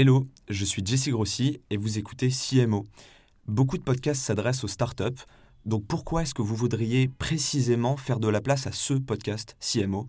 [0.00, 2.86] Hello, je suis Jesse Grossi et vous écoutez CMO.
[3.48, 5.24] Beaucoup de podcasts s'adressent aux startups,
[5.66, 10.06] donc pourquoi est-ce que vous voudriez précisément faire de la place à ce podcast CMO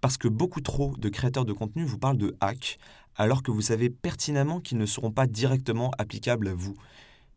[0.00, 2.76] Parce que beaucoup trop de créateurs de contenu vous parlent de hack,
[3.14, 6.74] alors que vous savez pertinemment qu'ils ne seront pas directement applicables à vous.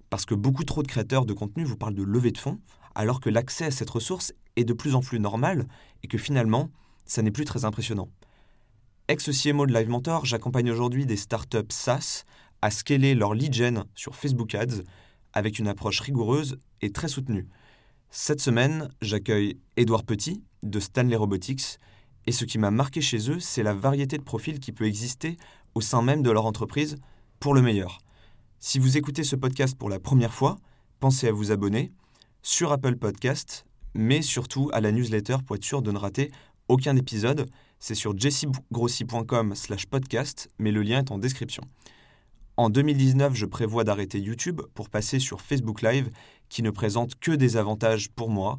[0.10, 2.60] Parce que beaucoup trop de créateurs de contenu vous parlent de levée de fonds,
[2.96, 5.68] alors que l'accès à cette ressource est de plus en plus normal
[6.02, 6.72] et que finalement,
[7.06, 8.10] ça n'est plus très impressionnant.
[9.10, 12.24] Ex-CMO de Live Mentor, j'accompagne aujourd'hui des startups SaaS
[12.62, 14.82] à scaler leur lead gen sur Facebook Ads
[15.34, 17.50] avec une approche rigoureuse et très soutenue.
[18.10, 21.80] Cette semaine, j'accueille Édouard Petit de Stanley Robotics
[22.28, 25.36] et ce qui m'a marqué chez eux, c'est la variété de profils qui peut exister
[25.76, 26.96] au sein même de leur entreprise
[27.42, 27.98] pour le meilleur.
[28.62, 30.56] Si vous écoutez ce podcast pour la première fois,
[31.02, 31.92] pensez à vous abonner
[32.42, 36.32] sur Apple Podcast, mais surtout à la newsletter pour être sûr de ne rater
[36.70, 37.50] aucun épisode.
[37.86, 41.64] C'est sur jessigrossi.com slash podcast, mais le lien est en description.
[42.56, 46.10] En 2019, je prévois d'arrêter YouTube pour passer sur Facebook Live,
[46.48, 48.58] qui ne présente que des avantages pour moi,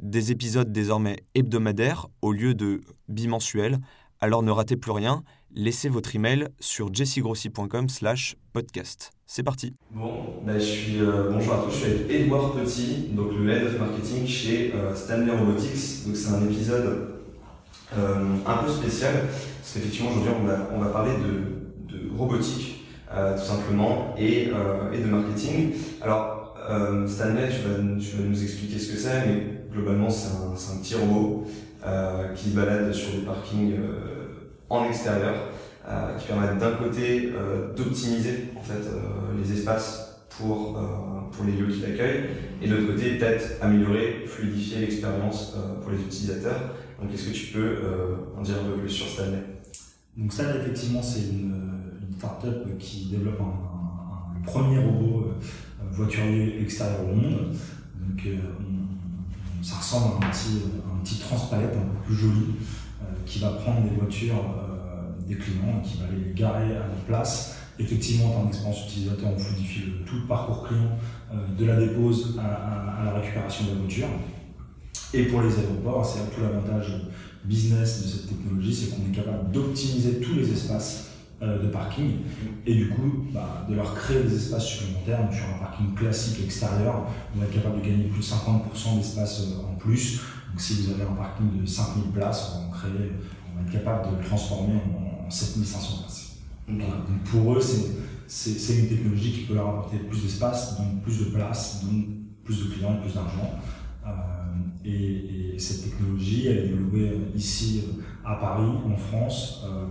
[0.00, 3.78] des épisodes désormais hebdomadaires au lieu de bimensuels.
[4.18, 5.22] Alors ne ratez plus rien,
[5.54, 9.12] laissez votre email sur jessigrossi.com slash podcast.
[9.24, 9.72] C'est parti.
[9.92, 14.26] Bon, bah, euh, bonjour à tous, je suis Edouard Petit, donc le Head of Marketing
[14.26, 15.76] chez euh, Stanley Robotics.
[16.12, 17.13] C'est un épisode
[18.46, 19.14] un peu spécial,
[19.60, 22.84] parce qu'effectivement aujourd'hui on va, on va parler de, de robotique
[23.16, 25.72] euh, tout simplement et, euh, et, de marketing.
[26.02, 26.56] Alors
[27.06, 30.80] Stanley, tu vas, tu vas, nous expliquer ce que c'est, mais globalement c'est un, un,
[30.80, 31.44] petit robot
[32.34, 33.74] qui se balade sur des parkings
[34.70, 35.34] en extérieur,
[36.18, 37.34] qui permettent d'un côté
[37.76, 38.80] d'optimiser en fait
[39.38, 40.80] les espaces pour,
[41.30, 42.30] pour les lieux qui l'accueillent,
[42.62, 46.74] et de l'autre côté peut-être améliorer, fluidifier l'expérience pour les utilisateurs.
[47.00, 49.42] Donc, est-ce que tu peux euh, en dire un peu plus sur Stanley?
[50.16, 51.62] Donc, Stanley, effectivement, c'est une,
[52.16, 55.32] start-up qui développe un, le premier robot euh,
[55.90, 57.54] voiturier extérieur au monde.
[57.98, 58.38] Donc, euh,
[59.62, 62.46] ça ressemble à un petit, un petit transpalette un peu plus joli
[63.26, 64.44] qui va prendre des voitures
[65.26, 67.56] des clients et qui va les garer à leur place.
[67.78, 70.96] Effectivement, en termes d'expérience utilisateur, on fluidifie tout le parcours client
[71.58, 74.08] de la dépose à la récupération de la voiture.
[75.14, 76.92] Et pour les aéroports, c'est tout l'avantage
[77.44, 81.10] business de cette technologie, c'est qu'on est capable d'optimiser tous les espaces
[81.40, 82.16] euh, de parking
[82.66, 85.22] et du coup bah, de leur créer des espaces supplémentaires.
[85.22, 88.96] Donc, sur un parking classique extérieur, on va être capable de gagner plus de 50%
[88.96, 90.20] d'espace euh, en plus.
[90.50, 93.12] Donc si vous avez un parking de 5000 places, on va, créer,
[93.52, 96.36] on va être capable de le transformer en, en 7500 places.
[96.68, 96.78] Okay.
[96.78, 97.60] Donc pour eux,
[98.26, 102.04] c'est une technologie qui peut leur apporter plus d'espace, donc plus de place, donc
[102.42, 103.60] plus de clients et plus d'argent.
[104.06, 104.10] Euh,
[104.84, 109.86] et, et, cette technologie, elle est développée ici euh, à Paris, en France, euh,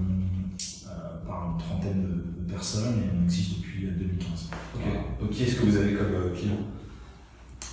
[0.87, 4.49] euh, par une trentaine de, de, personnes et on existe depuis 2015.
[5.21, 6.57] Ok, qui est-ce que vous avez comme client?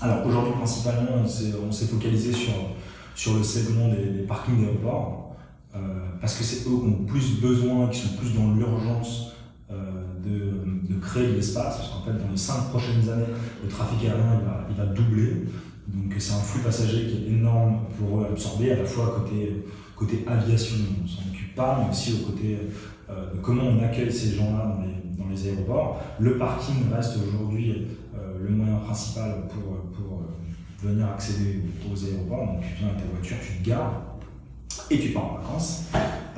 [0.01, 2.53] Alors aujourd'hui, principalement, on s'est focalisé sur,
[3.15, 5.31] sur le segment des, des parkings d'aéroports,
[5.75, 5.78] euh,
[6.21, 9.34] parce que c'est eux qui ont plus besoin, qui sont plus dans l'urgence
[9.71, 9.75] euh,
[10.25, 13.27] de, de, créer de l'espace, parce qu'en fait, dans les cinq prochaines années,
[13.62, 15.45] le trafic aérien il va, il va doubler.
[15.93, 19.21] Donc c'est un flux passager qui est énorme pour eux à absorber, à la fois
[19.21, 19.65] côté,
[19.97, 22.59] côté aviation, on s'en occupe pas, mais aussi au côté
[23.11, 26.01] euh, de comment on accueille ces gens-là dans les, dans les, aéroports.
[26.21, 32.47] Le parking reste aujourd'hui euh, le moyen principal pour, pour euh, venir accéder aux aéroports.
[32.47, 34.03] Donc tu viens avec ta voiture, tu te gares
[34.91, 35.84] et tu pars en vacances.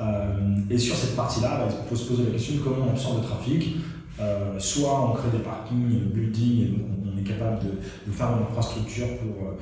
[0.01, 2.91] Euh, et sur cette partie-là, bah, il faut se poser la question de comment on
[2.91, 3.77] absorbe le trafic.
[4.19, 8.43] Euh, soit on crée des parkings, buildings, et donc on est capable de, faire une
[8.43, 9.55] infrastructure pour euh,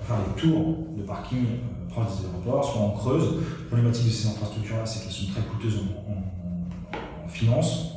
[0.00, 3.34] faire les tours de parking euh, proches des aéroports, soit on creuse.
[3.34, 7.90] La problématique de ces infrastructures-là, c'est qu'elles sont très coûteuses en, en, finance.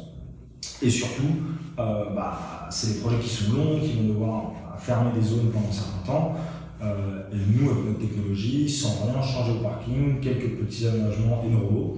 [0.81, 1.29] Et surtout,
[1.77, 5.69] euh, bah, c'est des projets qui sont longs, qui vont devoir fermer des zones pendant
[5.69, 6.35] un certain temps.
[7.31, 11.59] Et nous, avec notre technologie, sans rien changer au parking, quelques petits aménagements et nos
[11.59, 11.97] robots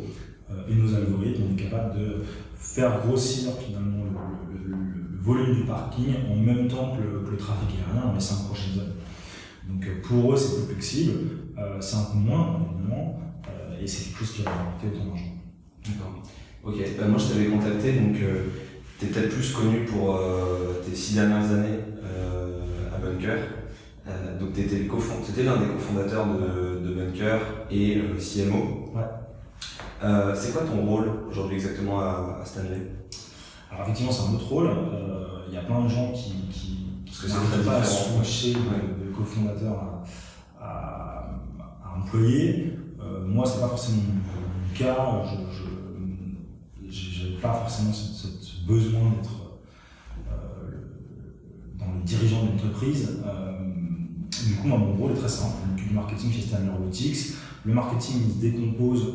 [0.70, 2.24] et nos algorithmes, on est capable de
[2.56, 7.32] faire grossir finalement le, le, le, volume du parking en même temps que le, que
[7.32, 9.02] le trafic aérien dans les cinq prochaines années.
[9.68, 11.20] Donc pour eux, c'est plus flexible,
[11.58, 15.06] euh, c'est un peu moins, évidemment, euh, et c'est quelque chose qui va rapporter autant
[15.06, 15.32] d'argent.
[15.86, 16.24] D'accord.
[16.64, 18.46] Ok, bah, moi je t'avais contacté, donc euh,
[19.00, 20.20] tu es peut-être plus connu pour
[20.86, 21.80] tes six dernières années
[22.94, 23.38] à Bunker.
[24.40, 27.40] donc tu étais, l'un des cofondateurs de, de, Bunker
[27.72, 28.92] et CMO.
[28.94, 29.02] Ouais.
[30.04, 32.92] Euh, c'est quoi ton rôle aujourd'hui exactement à, à Stanley?
[33.70, 34.70] Alors effectivement c'est un autre rôle.
[35.48, 39.06] Il euh, y a plein de gens qui, qui, qui n'arrivent pas à switcher ouais.
[39.06, 40.04] de, cofondateur à,
[40.60, 41.30] à,
[41.84, 42.74] à, employé.
[43.00, 45.24] Euh, moi c'est pas forcément mon cas.
[46.90, 48.28] Je n'avais pas forcément ce
[48.68, 49.32] besoin d'être
[51.80, 53.20] dans les dirigeants de l'entreprise.
[54.48, 55.56] du coup, mon rôle est très simple.
[55.76, 57.36] Du marketing chez Stanley Robotics.
[57.66, 59.14] Le marketing se décompose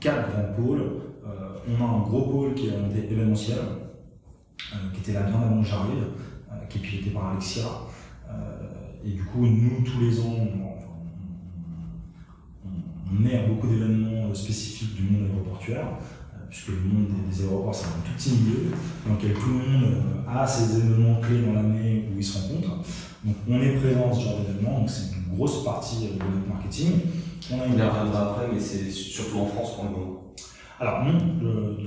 [0.00, 0.82] quatre grands pôles.
[1.68, 3.58] on a un gros pôle qui est événementiel,
[4.94, 6.04] qui était là bien avant que j'arrive,
[6.68, 7.64] qui est piloté par Alexia.
[9.04, 10.36] et du coup, nous, tous les ans,
[13.12, 15.86] on est à beaucoup d'événements spécifiques du monde aéroportuaire,
[16.34, 18.70] euh, puisque le monde des, aéroports, c'est un tout petit milieu
[19.06, 22.38] dans lequel tout le monde euh, a ses événements clés dans l'année où ils se
[22.38, 22.84] rencontrent.
[23.24, 26.36] Donc on est présent dans ce genre d'événements, donc c'est une grosse partie euh, de
[26.36, 26.92] notre marketing.
[27.52, 30.34] On, y reviendra après, mais c'est surtout en France pour le moment.
[30.78, 31.18] Alors non,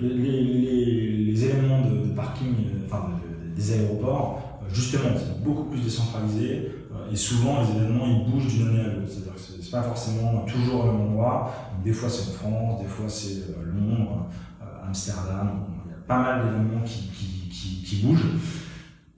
[0.02, 2.54] les, événements de, parking,
[2.86, 3.10] enfin
[3.56, 6.72] des aéroports, justement, c'est beaucoup plus décentralisé
[7.12, 9.08] et souvent les événements ils bougent d'une année à l'autre.
[9.08, 11.54] C'est-à-dire que c'est pas forcément toujours au même endroit.
[11.84, 14.28] Des fois c'est en France, des fois c'est euh, Londres,
[14.62, 15.66] euh, Amsterdam.
[15.86, 17.10] Il y a pas mal d'événements qui,
[17.50, 18.26] qui, qui, bougent.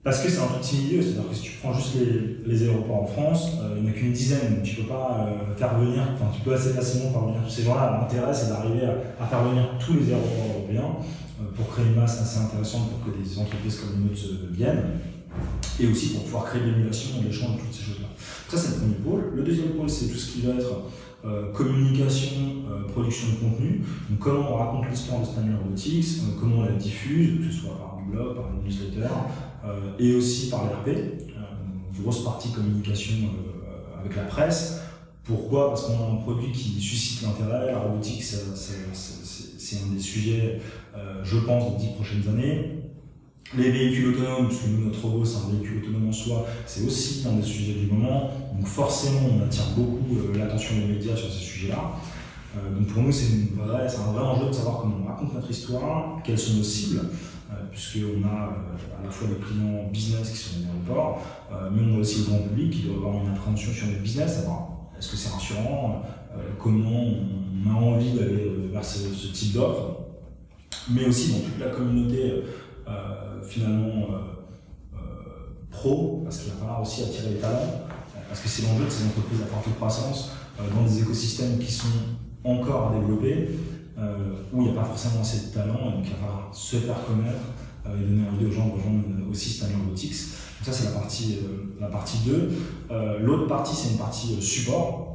[0.06, 3.02] Parce que c'est un petit milieu, c'est-à-dire que si tu prends juste les, les aéroports
[3.02, 6.30] en France, euh, il n'y en a qu'une dizaine, tu peux pas faire venir, enfin
[6.32, 7.98] tu peux assez facilement faire venir tous ces gens-là.
[8.00, 8.86] L'intérêt c'est d'arriver
[9.20, 10.94] à, faire venir tous les aéroports européens
[11.56, 14.84] pour créer une masse assez intéressante pour que des entreprises comme les nôtres viennent
[15.80, 18.06] et aussi pour pouvoir créer l'émulation et l'échange de toutes ces choses-là.
[18.48, 19.32] Ça, c'est le premier pôle.
[19.34, 20.84] Le deuxième pôle, c'est tout ce qui va être
[21.26, 22.36] euh, communication,
[22.70, 23.82] euh, production de contenu.
[24.08, 27.62] Donc, comment on raconte l'histoire de Stanley Robotics, euh, comment on la diffuse, que ce
[27.62, 29.08] soit par un blog, par une newsletter,
[29.98, 30.90] et aussi par l'RP,
[32.00, 33.16] grosse partie communication
[33.98, 34.82] avec la presse.
[35.24, 35.70] Pourquoi?
[35.70, 37.72] Parce qu'on a un produit qui suscite l'intérêt.
[37.72, 40.60] La robotique, c'est un des sujets,
[41.24, 42.85] je pense, des dix prochaines années.
[43.54, 47.24] Les véhicules autonomes, puisque nous, notre robot, c'est un véhicule autonome en soi, c'est aussi
[47.28, 48.30] un des sujets du moment.
[48.56, 51.92] Donc forcément, on attire beaucoup euh, l'attention des médias sur ces sujets-là.
[52.56, 53.26] Euh, donc pour nous, c'est
[53.56, 57.02] un vrai enjeu de savoir comment on raconte notre histoire, quelles sont nos cibles,
[57.52, 58.56] euh, puisqu'on a
[59.00, 61.22] à la fois des clients business qui sont dans l'aéroport,
[61.72, 64.34] mais on a aussi le grand public qui doit avoir une appréhension sur notre business,
[64.34, 66.02] savoir est-ce que c'est rassurant,
[66.58, 67.04] comment
[67.64, 70.00] on a envie d'aller vers ce, ce type d'offre,
[70.90, 72.42] mais aussi dans toute la communauté
[73.46, 74.98] finalement euh, euh,
[75.70, 77.84] pro, parce qu'il va falloir aussi attirer les talents,
[78.28, 81.86] parce que c'est l'enjeu de ces entreprises à forte croissance dans des écosystèmes qui sont
[82.44, 83.50] encore à développer,
[84.52, 87.04] où il n'y a pas forcément assez de talent, donc il va falloir se faire
[87.04, 87.40] connaître
[87.86, 90.12] et donner envie aux gens de rejoindre aussi Stanley Robotics.
[90.12, 91.38] Donc ça, c'est la partie,
[91.80, 92.50] la partie 2.
[93.20, 95.06] L'autre partie, c'est une partie support,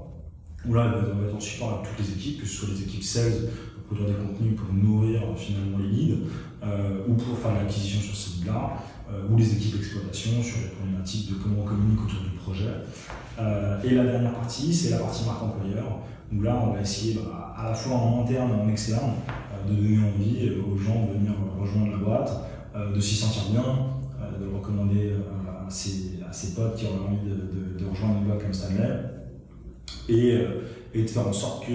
[0.68, 2.82] où là, on va être en support avec toutes les équipes, que ce soit les
[2.82, 6.28] équipes sales pour produire des contenus pour nourrir finalement les leads, euh,
[6.64, 8.78] ou pour faire l'acquisition sur ce site-là,
[9.12, 12.70] euh, ou les équipes d'exploitation sur les problématiques de comment on communique autour du projet.
[13.40, 16.00] Euh, et la dernière partie, c'est la partie marque employeur,
[16.34, 19.12] où là, on va essayer bah, à la fois en interne et en externe
[19.68, 22.32] de donner envie aux gens de venir rejoindre la boîte,
[22.96, 23.64] de s'y sentir bien,
[24.40, 25.14] de recommander
[25.68, 28.90] à ses, à, ses, potes qui auraient envie de, de, rejoindre une boîte comme Stanley,
[30.10, 30.40] et,
[30.94, 31.74] et, de faire en sorte que,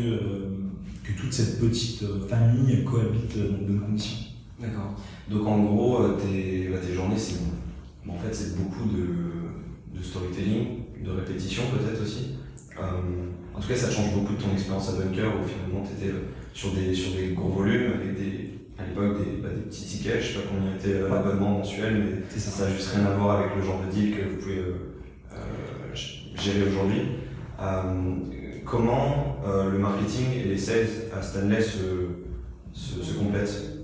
[1.04, 4.25] que toute cette petite famille cohabite dans de bonnes conditions.
[4.58, 4.94] D'accord.
[5.28, 7.36] Donc en gros, euh, tes, bah, tes journées, c'est
[8.08, 12.36] en fait, c'est beaucoup de, de, storytelling, de répétition peut-être aussi.
[12.78, 12.82] Euh,
[13.54, 16.14] en tout cas, ça change beaucoup de ton expérience à Bunker où finalement tu étais
[16.54, 20.22] sur des, sur des gros volumes avec des, à l'époque des, bah, des petits tickets.
[20.22, 23.40] Je sais pas combien était euh, l'abonnement mensuel, mais ça n'a juste rien à voir
[23.40, 24.62] avec le genre de deal que vous pouvez
[26.36, 27.02] gérer aujourd'hui.
[28.64, 32.08] comment le marketing et les sales à Stanley se,
[32.72, 33.75] se, se complètent?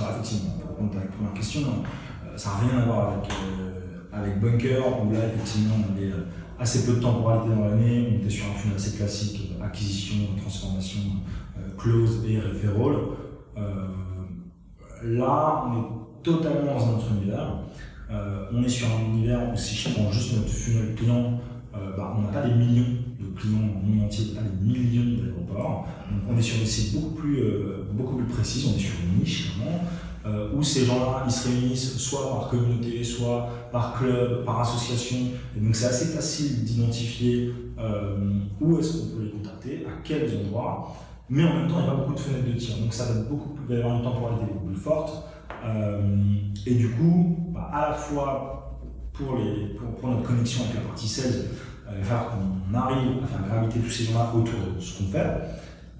[0.00, 4.40] Pour répondre à la première question, euh, ça n'a rien à voir avec, euh, avec
[4.40, 6.26] Bunker, où là effectivement on avait euh,
[6.58, 11.00] assez peu de temporalité dans l'année, on était sur un funnel assez classique, acquisition, transformation,
[11.76, 12.96] close et referral.
[15.04, 17.58] là, on est totalement dans un autre univers.
[18.52, 21.38] on est sur un univers où si je prends juste notre funnel client,
[21.74, 25.86] bah, on n'a pas des millions de clients le monde entier, pas des millions d'aéroports.
[26.26, 27.42] on est sur des sites beaucoup plus,
[27.96, 29.80] beaucoup plus précises, on est sur une niche clairement,
[30.26, 35.16] euh, où ces gens-là, ils se réunissent soit par communauté, soit par club, par association.
[35.56, 40.36] Et donc c'est assez facile d'identifier euh, où est-ce qu'on peut les contacter, à quels
[40.36, 40.96] endroits.
[41.28, 42.76] Mais en même temps, il n'y a pas beaucoup de fenêtres de tir.
[42.78, 45.24] Donc ça va, beaucoup, y avoir une temporalité beaucoup plus forte.
[46.66, 48.78] et du coup, bah, à la fois
[49.12, 49.26] pour,
[49.78, 51.46] pour, pour, notre connexion avec la partie 16,
[51.90, 55.08] il va falloir qu'on arrive à faire graviter tous ces gens-là autour de ce qu'on
[55.08, 55.26] fait.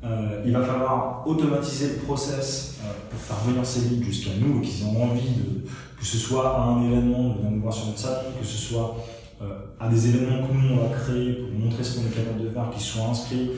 [0.06, 4.60] Euh, il va falloir automatiser le process euh, pour faire venir ces leads jusqu'à nous
[4.60, 7.86] qu'ils aient envie de, que ce soit à un événement, de venir nous voir sur
[7.86, 8.96] notre salon, que ce soit
[9.42, 12.44] euh, à des événements que nous on va créer pour montrer ce qu'on est capable
[12.44, 13.50] de faire, qu'ils soient inscrits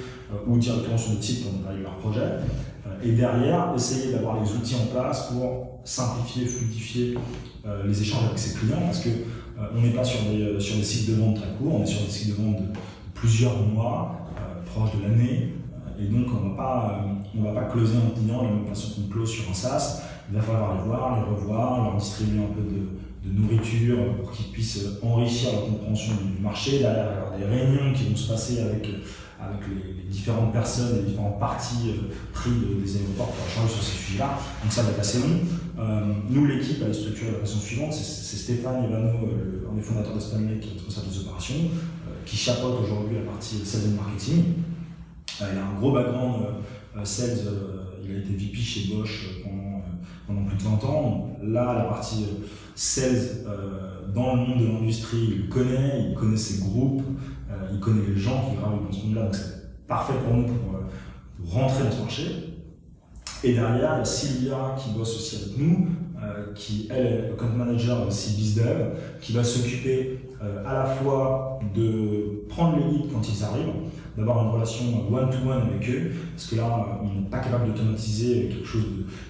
[0.46, 2.20] ou directement sur le site pour de leur projet.
[3.02, 7.14] et derrière, essayer d'avoir les outils en place pour simplifier, fluidifier
[7.86, 9.08] les échanges avec ses clients parce que
[9.74, 12.02] on n'est pas sur des, sur des cycles de vente très courts, on est sur
[12.02, 12.78] des cycles de vente de
[13.14, 14.28] plusieurs mois,
[14.66, 15.54] proches de l'année.
[16.00, 19.30] Et donc, on ne va pas closer un client de la même façon qu'on close
[19.30, 20.02] sur un SaaS.
[20.30, 22.86] Il va falloir les voir, les revoir, leur distribuer un peu de,
[23.30, 26.78] nourriture pour qu'ils puissent enrichir la compréhension du marché.
[26.78, 28.86] Derrière, il y avoir des réunions qui vont se passer avec,
[29.38, 34.38] avec les, différentes personnes, les différentes parties euh, des aéroports pour échanger sur ces sujets-là.
[34.62, 35.40] Donc ça va être assez long.
[35.78, 37.92] Euh, nous, l'équipe, elle est structurée de la façon suivante.
[37.92, 39.10] C'est Stéphane Ivano,
[39.70, 43.30] un des fondateurs de Stanley, qui est responsable des opérations, euh, qui chapeaute aujourd'hui la
[43.30, 44.44] partie sales marketing.
[45.40, 46.44] Il a un gros background
[47.04, 47.38] sales,
[48.04, 49.42] il a été VP chez Bosch
[50.26, 51.30] pendant, plus de 20 ans.
[51.42, 52.26] Là, la partie
[52.74, 53.44] sales
[54.14, 57.02] dans le monde de l'industrie, il connaît, il connaît ses groupes,
[57.72, 59.22] il connaît les gens qui gravitent dans ce monde-là.
[59.24, 62.24] Donc c'est parfait pour nous pour, rentrer dans ce marché.
[63.44, 65.88] Et derrière, il y a Sylvia qui bosse aussi avec nous,
[66.20, 71.60] euh, qui elle est compte manager aussi BizDev, qui va s'occuper euh, à la fois
[71.74, 73.72] de prendre les leads quand ils arrivent,
[74.18, 78.66] d'avoir une relation one-to-one avec eux, parce que là, on n'est pas capable d'automatiser quelque
[78.66, 78.84] chose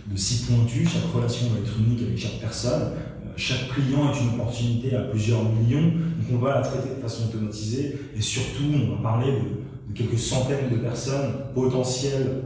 [0.07, 4.21] de, si pointu, chaque relation va être unique avec chaque personne, euh, chaque client est
[4.21, 8.65] une opportunité à plusieurs millions, donc on va la traiter de façon automatisée, et surtout,
[8.75, 12.43] on va parler de, quelques centaines de personnes potentielles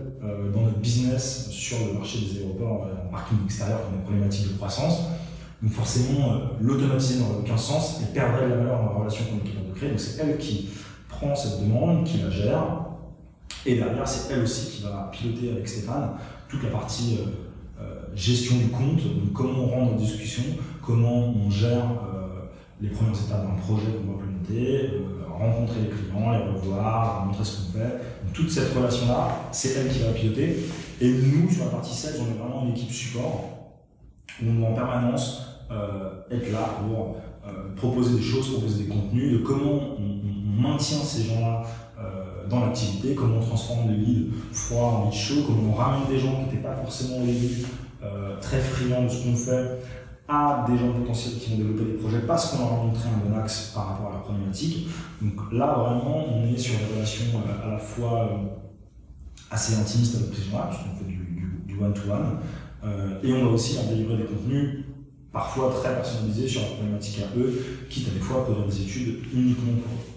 [0.54, 4.56] dans notre business sur le marché des aéroports en parking extérieur comme une problématique de
[4.56, 5.00] croissance.
[5.62, 9.36] Donc forcément, l'automatiser n'aurait aucun sens et perdrait de la valeur dans la relation qu'on
[9.36, 9.90] est capable de créer.
[9.90, 10.68] Donc c'est elle qui
[11.34, 12.82] cette demande, qui la gère.
[13.64, 16.10] Et derrière, c'est elle aussi qui va piloter avec Stéphane
[16.48, 20.42] toute la partie euh, euh, gestion du compte, donc comment on rend nos discussions,
[20.84, 22.50] comment on gère euh,
[22.80, 24.90] les premières étapes d'un projet qu'on va implémenter,
[25.30, 28.00] rencontrer les clients, les revoir, montrer ce qu'on fait.
[28.34, 30.56] toute cette relation-là, c'est elle qui va piloter.
[31.00, 33.44] Et nous, sur la partie sales, on est vraiment une équipe support
[34.42, 35.46] où on doit en permanence
[36.30, 37.16] être là pour
[37.76, 41.62] proposer des choses, proposer des contenus, de comment on maintient ces gens-là
[41.98, 46.08] euh, dans l'activité, comment on transforme des leads froids en leads chauds, comment on ramène
[46.08, 47.26] des gens qui n'étaient pas forcément au
[48.04, 49.78] euh, très friands de ce qu'on fait
[50.28, 53.28] à des gens potentiels qui vont développer des projets parce qu'on leur a montré un
[53.28, 54.88] bon axe par rapport à la problématique.
[55.20, 58.30] Donc là, vraiment, on est sur des relations euh, à la fois
[59.50, 61.12] assez intimistes avec ces gens-là, puisqu'on fait
[61.66, 62.38] du one-to-one,
[63.22, 64.84] et on va aussi leur délivrer des contenus
[65.32, 69.24] parfois très personnalisés sur la problématique à eux, quitte à des fois à des études
[69.32, 70.11] uniquement pour eux.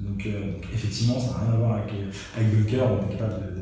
[0.00, 1.92] Donc, euh, effectivement, ça n'a rien à voir avec,
[2.36, 3.60] avec Bunker, on est capable de,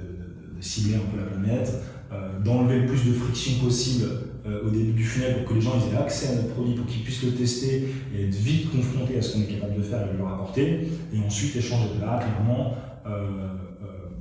[0.61, 1.73] cibler un peu la planète,
[2.13, 4.09] euh, d'enlever le plus de friction possible
[4.45, 6.85] euh, au début du funnel pour que les gens aient accès à notre produit, pour
[6.87, 10.01] qu'ils puissent le tester et être vite confrontés à ce qu'on est capable de faire
[10.09, 11.95] et de leur apporter, et ensuite échanger.
[11.95, 12.77] De là, clairement.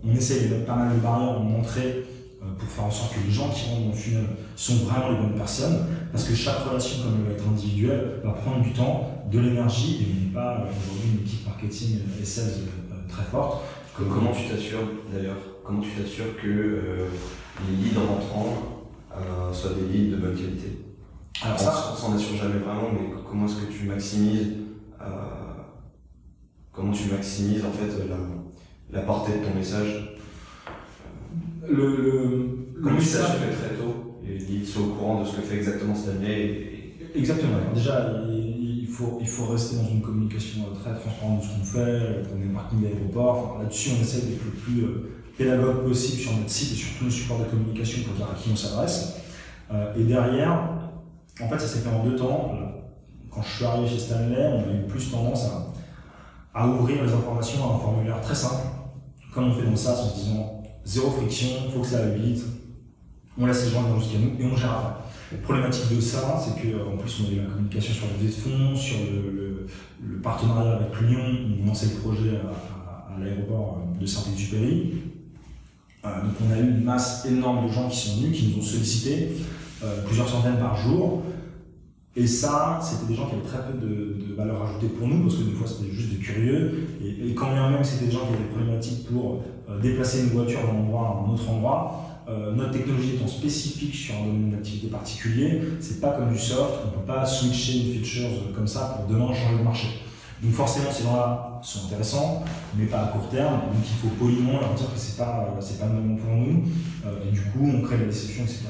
[0.03, 0.47] on essaye.
[0.47, 2.03] De mettre pas mal de barrières en entrée
[2.57, 5.17] pour faire en sorte que les gens qui rentrent dans le funnel sont vraiment les
[5.17, 9.23] bonnes personnes, parce que chaque relation, comme elle va être individuelle, va prendre du temps,
[9.31, 12.45] de l'énergie, et on n'est pas aujourd'hui une équipe marketing et sales
[12.91, 13.63] euh, très forte.
[13.95, 17.07] Comment tu t'assures d'ailleurs Comment tu t'assures que euh,
[17.67, 20.85] les leads rentrants euh, soient des leads de bonne qualité?
[21.43, 24.53] Alors ça, on s'en assure jamais vraiment, mais comment est-ce que tu maximises
[26.77, 27.91] comment tu maximises en fait
[28.91, 30.16] la, portée de ton message?
[31.69, 35.95] Le, le, le message très tôt leads soient au courant de ce que fait exactement
[35.95, 36.73] Stanley
[37.15, 37.57] Exactement.
[37.73, 41.63] déjà, il faut, il faut rester dans une communication euh, très transparente de ce qu'on
[41.63, 43.57] fait, on est marketing d'aéroport.
[43.59, 47.09] Là-dessus, on essaie d'être le plus euh, pédagogue possible sur notre site et surtout le
[47.11, 49.15] support de communication pour dire à qui on s'adresse.
[49.71, 50.53] Euh, et derrière,
[51.41, 52.51] en fait, ça s'est fait en deux temps.
[53.31, 57.11] Quand je suis arrivé chez Stanley, on a eu plus tendance à, à ouvrir les
[57.13, 58.61] informations à un formulaire très simple,
[59.33, 60.56] comme on fait dans ça, en se disant
[60.87, 62.43] zéro friction, il faut que ça aille vite,
[63.37, 65.03] on laisse les gens venir jusqu'à nous et on gère après.
[65.29, 68.31] La problématique de ça, c'est qu'en plus, on a eu la communication sur la de
[68.31, 69.67] fonds, sur le,
[70.23, 71.19] partenariat avec Lyon,
[71.61, 74.93] on lançait le projet à, l'aéroport de Saint-Exupéry.
[76.05, 78.59] Euh, donc, on a eu une masse énorme de gens qui sont venus, qui nous
[78.59, 79.29] ont sollicité,
[79.83, 81.23] euh, plusieurs centaines par jour.
[82.19, 85.35] Et ça, c'était des gens qui avaient très peu de, valeur ajoutée pour nous, parce
[85.35, 86.87] que des fois, c'était juste des curieux.
[86.99, 90.29] Et, quand bien même c'était des gens qui avaient des problématiques pour euh, déplacer une
[90.29, 94.49] voiture d'un endroit à un autre endroit, euh, notre technologie étant spécifique sur un domaine
[94.49, 98.97] d'activité particulier, c'est pas comme du soft, on peut pas switcher une feature comme ça
[98.97, 99.87] pour demain changer de marché.
[100.41, 102.43] Donc forcément, ces gens-là sont intéressants,
[102.75, 103.53] mais pas à court terme.
[103.53, 105.47] Donc il faut poliment leur dire que c'est pas
[105.79, 106.63] pas le moment pour nous.
[107.05, 108.65] Euh, et du coup, on crée la déception, etc.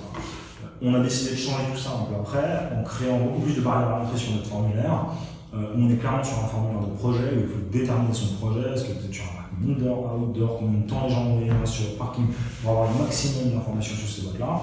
[0.81, 3.61] On a décidé de changer tout ça un peu après, en créant beaucoup plus de
[3.61, 5.07] barrières à l'entrée sur notre formulaire.
[5.55, 8.61] Euh, on est clairement sur un formulaire de projet où il faut déterminer son projet.
[8.73, 11.55] Est-ce que vous êtes sur un indoor, outdoor, combien de temps les gens vont venir
[11.65, 12.25] sur le parking
[12.61, 14.61] pour avoir le maximum d'informations sur ces boîtes-là.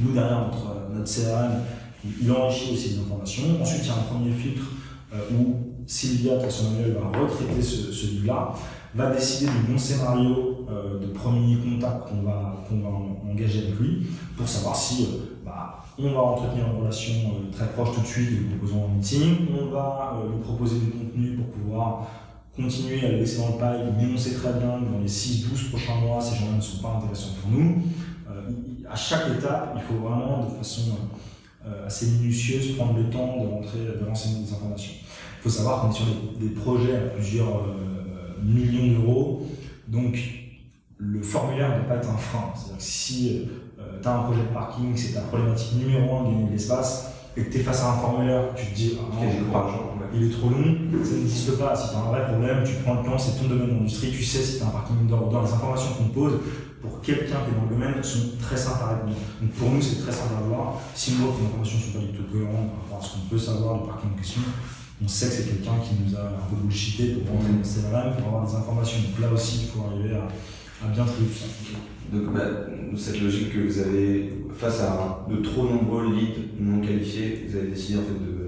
[0.00, 1.62] Nous, derrière notre, notre CRM,
[2.22, 3.44] il enrichit aussi les informations.
[3.60, 4.64] Ensuite, il y a un premier filtre
[5.32, 5.56] où
[5.86, 8.52] Sylvia, son manuel, va retraiter ce, ce livre-là,
[8.94, 10.66] va décider du bon scénario
[11.00, 12.88] de premier contact qu'on va, qu'on va
[13.30, 14.06] engager avec lui
[14.36, 15.06] pour savoir si
[15.44, 17.12] bah, on va entretenir une relation
[17.52, 21.36] très proche tout de suite, lui proposant un meeting, on va lui proposer du contenu
[21.36, 22.06] pour pouvoir
[22.56, 25.70] continuer à le laisser dans le pipe, mais on très bien que dans les 6-12
[25.70, 27.82] prochains mois, ces gens-là ne sont pas intéressants pour nous.
[28.30, 28.50] Euh,
[28.90, 30.92] à chaque étape, il faut vraiment, de façon
[31.66, 34.94] euh, assez minutieuse, prendre le temps de rentrer, de des informations.
[35.38, 36.06] Il faut savoir qu'on est sur
[36.38, 37.99] des, projets à plusieurs euh,
[38.42, 39.46] millions d'euros,
[39.88, 40.18] donc
[40.98, 42.52] le formulaire ne doit pas être un frein.
[42.54, 43.48] C'est-à-dire que si
[44.02, 47.12] tu as un projet de parking, c'est ta problématique numéro un de gagner de l'espace,
[47.36, 49.68] et que tu es face à un formulaire, tu te dis, ah,
[50.12, 51.76] il est trop long, ça n'existe pas.
[51.76, 54.24] Si tu as un vrai problème, tu prends le temps, c'est ton domaine d'industrie, tu
[54.24, 56.40] sais si tu as un parking indoor dans les informations qu'on pose,
[56.82, 59.14] pour quelqu'un qui est dans le domaine, sont très simples à répondre.
[59.40, 60.80] Donc pour nous, c'est très simple à voir.
[60.94, 63.28] Si nous, les informations ne sont pas du tout cohérentes par rapport à ce qu'on
[63.28, 64.40] peut savoir du parking en question,
[65.02, 68.16] on sait que c'est quelqu'un qui nous a un peu bullshité pour rentrer dans CRM,
[68.16, 68.98] pour avoir des informations.
[69.00, 71.28] Donc là aussi, il faut arriver à, bien trier.
[72.12, 72.42] Donc bah,
[72.96, 77.68] cette logique que vous avez face à de trop nombreux leads non qualifiés, vous avez
[77.68, 78.40] décidé en fait de,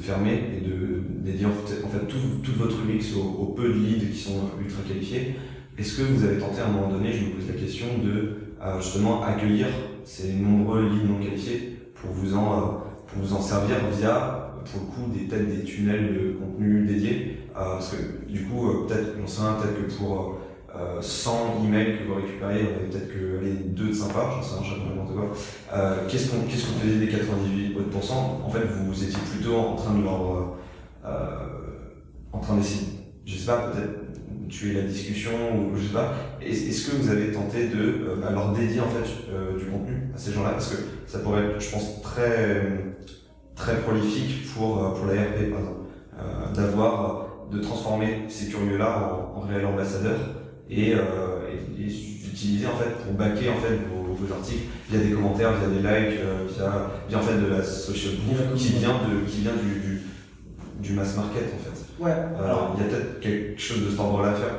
[0.00, 4.18] fermer et de dédier en fait tout, toute votre UX aux, peu de leads qui
[4.18, 5.36] sont ultra qualifiés.
[5.76, 8.36] Est-ce que vous avez tenté à un moment donné, je me pose la question, de
[8.62, 9.66] euh, justement accueillir
[10.04, 12.66] ces nombreux leads non qualifiés pour vous en, euh,
[13.06, 14.39] pour vous en servir via,
[14.72, 19.26] pour le coup, des tunnels de contenu dédiés euh, Parce que du coup, peut-être, on
[19.26, 20.40] sait peut-être que pour
[21.00, 24.42] 100 euh, emails que vous récupérez, on avait peut-être que les deux de sympa, j'en
[24.42, 25.32] sais rien, je n'importe quoi.
[25.74, 28.12] Euh, qu'est-ce qu'on qu'est-ce qu'on faisait des 98%
[28.44, 30.56] En fait, vous étiez plutôt en train de leur.
[31.04, 31.46] Euh,
[32.32, 32.86] en train d'essayer,
[33.24, 36.14] je sais pas, peut-être tuer la discussion ou je sais pas.
[36.40, 40.32] Est-ce que vous avez tenté de bah, leur dédier en fait du contenu à ces
[40.32, 40.50] gens-là?
[40.50, 42.84] Parce que ça pourrait être, je pense, très,
[43.60, 46.54] très prolifique pour, pour l'ARP par exemple.
[46.54, 50.20] d'avoir, de transformer ces curieux-là en, en réels ambassadeurs
[50.70, 51.86] et, euh, et,
[52.32, 55.76] utiliser en fait pour baquer en fait vos, vos, articles via des commentaires, via des
[55.76, 59.52] likes, euh, via, via en fait de la social proof qui vient de qui vient
[59.52, 60.02] du, du,
[60.80, 62.02] du mass market en fait.
[62.02, 62.12] Ouais.
[62.12, 64.56] Euh, alors il y a peut-être quelque chose de cet ordre-là à faire.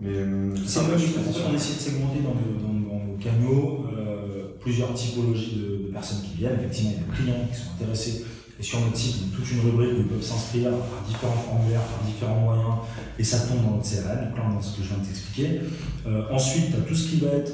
[0.00, 1.06] Mais euh, c'est moi je
[1.48, 6.22] on essaie de segmenter dans, dans, dans nos canaux euh, plusieurs typologies de, de, personnes
[6.22, 6.56] qui viennent.
[6.58, 8.24] Effectivement, il y a des clients qui sont intéressés
[8.62, 12.06] et sur notre site, toute une rubrique où ils peuvent s'inscrire par différents formulaires, par
[12.06, 12.76] différents moyens,
[13.18, 15.60] et ça tombe dans notre CRM, donc là a ce que je viens de t'expliquer.
[16.06, 17.52] Euh, ensuite, tu as tout ce qui va être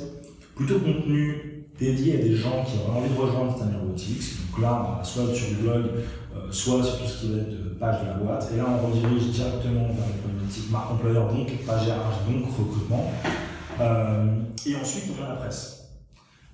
[0.55, 4.37] plutôt contenu dédié à des gens qui ont envie de rejoindre Stanley Robotics.
[4.51, 5.85] Donc là, soit sur le blog,
[6.37, 8.51] euh, soit sur tout ce qui va être euh, page de la boîte.
[8.53, 13.11] Et là, on redirige directement vers les problématiques marque employeur, donc page RH, donc recrutement.
[14.66, 15.88] Et ensuite, on a la presse.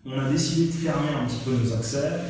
[0.06, 2.20] On a décidé de fermer un petit peu nos accès.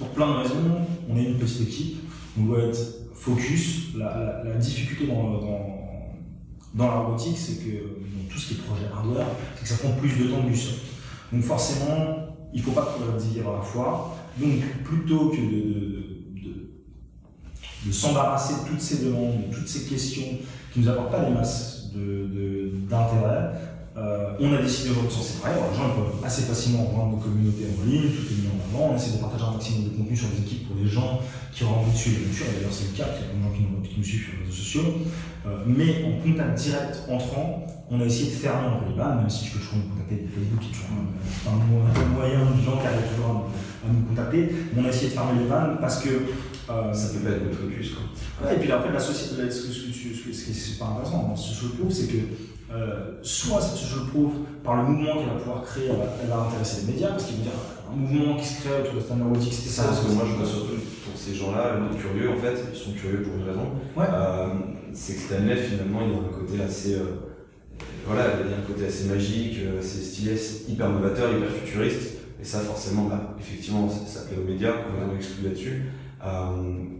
[0.00, 1.98] Pour plein de raisons, on est une petite équipe,
[2.38, 2.78] on doit être
[3.14, 3.94] focus.
[3.96, 5.40] La, difficulté dans,
[6.74, 9.76] dans, la robotique, c'est que dans tout ce qui est projet hardware, c'est que ça
[9.76, 10.80] prend plus de temps que du soft.
[11.32, 14.16] Donc forcément, il ne faut pas tout dire à la fois.
[14.38, 16.00] Donc plutôt que de,
[17.86, 20.38] de, s'embarrasser de toutes ces demandes, de toutes ces questions
[20.72, 23.52] qui ne nous apportent pas des masses d'intérêt,
[23.96, 25.58] euh, on a décidé de recenser pareil.
[25.58, 28.62] Alors, les gens peuvent assez facilement rejoindre nos communautés en ligne, tout est mis en
[28.70, 28.94] avant.
[28.94, 31.18] On essaie de partager un maximum de contenu sur les équipes pour les gens
[31.52, 32.46] qui ont envie de suivre l'aventure.
[32.54, 34.22] D'ailleurs, c'est le cas, il y a plein de gens qui nous, qui nous suivent
[34.22, 34.88] sur les réseaux sociaux.
[35.46, 39.26] Euh, mais en contact direct entrant, on a essayé de fermer un peu les vannes,
[39.26, 42.46] même si je peux toujours nous contacter des Facebook, qui est toujours un, un, moyen
[42.46, 43.50] de gens qui arrivent toujours
[43.82, 44.54] à, nous contacter.
[44.70, 46.30] Mais on a essayé de fermer les vannes parce que.
[46.70, 48.46] Euh, ça peut pas être notre focus, quoi.
[48.46, 51.50] Ouais, et puis après, la société, ce, ce, ce, ce, qui est pas intéressant ce
[51.50, 52.18] que je trouve, c'est que
[52.72, 56.82] euh, soit cette social proof, par le mouvement qu'elle va pouvoir créer, elle va, intéresser
[56.82, 57.52] les médias, parce qu'il veut dire
[57.90, 59.84] un mouvement qui se crée autour de Standard Robotics, c'était ça.
[59.84, 63.22] Parce que moi je vois surtout pour ces gens-là, curieux en fait, ils sont curieux
[63.22, 63.72] pour une raison.
[63.96, 64.04] Ouais.
[64.12, 64.46] Euh,
[64.92, 66.94] c'est que Stanley finalement il a un côté assez.
[66.94, 67.34] Euh,
[68.06, 70.36] voilà, il a un côté assez magique, assez stylé,
[70.68, 72.18] hyper novateur, hyper futuriste.
[72.40, 75.82] Et ça, forcément, bah, effectivement, ça, plaît aux médias, on est exclu là-dessus.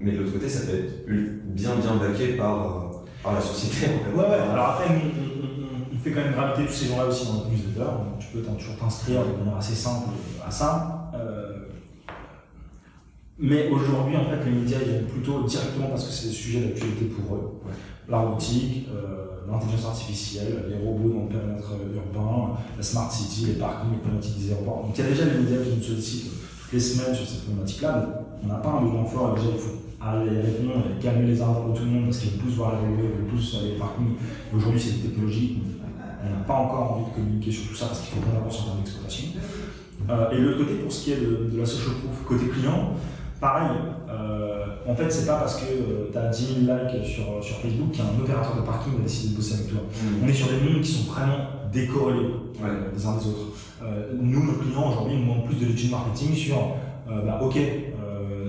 [0.01, 3.87] mais de l'autre côté, ça peut être bien, bien baqué par, par la société.
[3.87, 4.17] En fait.
[4.17, 4.51] Ouais, ouais.
[4.53, 4.89] Alors après,
[6.03, 7.91] fait quand même graviter tous ces gens-là aussi dans notre newsletter.
[8.19, 10.09] Tu peux toujours t'inscrire de manière assez simple
[10.47, 11.11] à ça.
[11.15, 11.67] Euh,
[13.39, 16.61] mais aujourd'hui, en fait, les médias ils viennent plutôt directement parce que c'est des sujets
[16.61, 17.61] d'actualité pour eux.
[18.09, 23.53] La robotique, euh, l'intelligence artificielle, les robots dans le périmètre urbain, la smart city, les
[23.55, 24.85] parkings, les problématiques des aéroports.
[24.87, 26.31] Donc il y a déjà les médias qui nous sollicitent
[26.63, 28.25] toutes les semaines sur ces problématiques-là.
[28.43, 31.73] On n'a pas un besoin fort et déjà il faut aller répondre calmer les arbres
[31.73, 34.15] de tout le monde parce qu'ils veulent tous voir la ils aller les parkings.
[34.55, 35.59] Aujourd'hui, c'est des technologies
[36.25, 38.61] On n'a pas encore envie de communiquer sur tout ça parce qu'il faut qu'on avance
[38.61, 39.29] en termes d'exploitation.
[40.33, 42.95] et de l'autre côté, pour ce qui est de, la social proof côté client,
[43.41, 43.71] pareil,
[44.87, 48.21] en fait, c'est pas parce que tu as 10 000 likes sur, sur Facebook qu'un
[48.21, 49.81] opérateur de parking va décider de bosser avec toi.
[49.81, 50.25] Mmh.
[50.25, 51.39] On est sur des mondes qui sont vraiment
[51.73, 52.35] décorrélés
[52.95, 53.55] les uns des autres.
[54.21, 56.57] nous, nos clients aujourd'hui nous demandent plus de l'étude marketing sur,
[57.07, 57.57] bah, ok,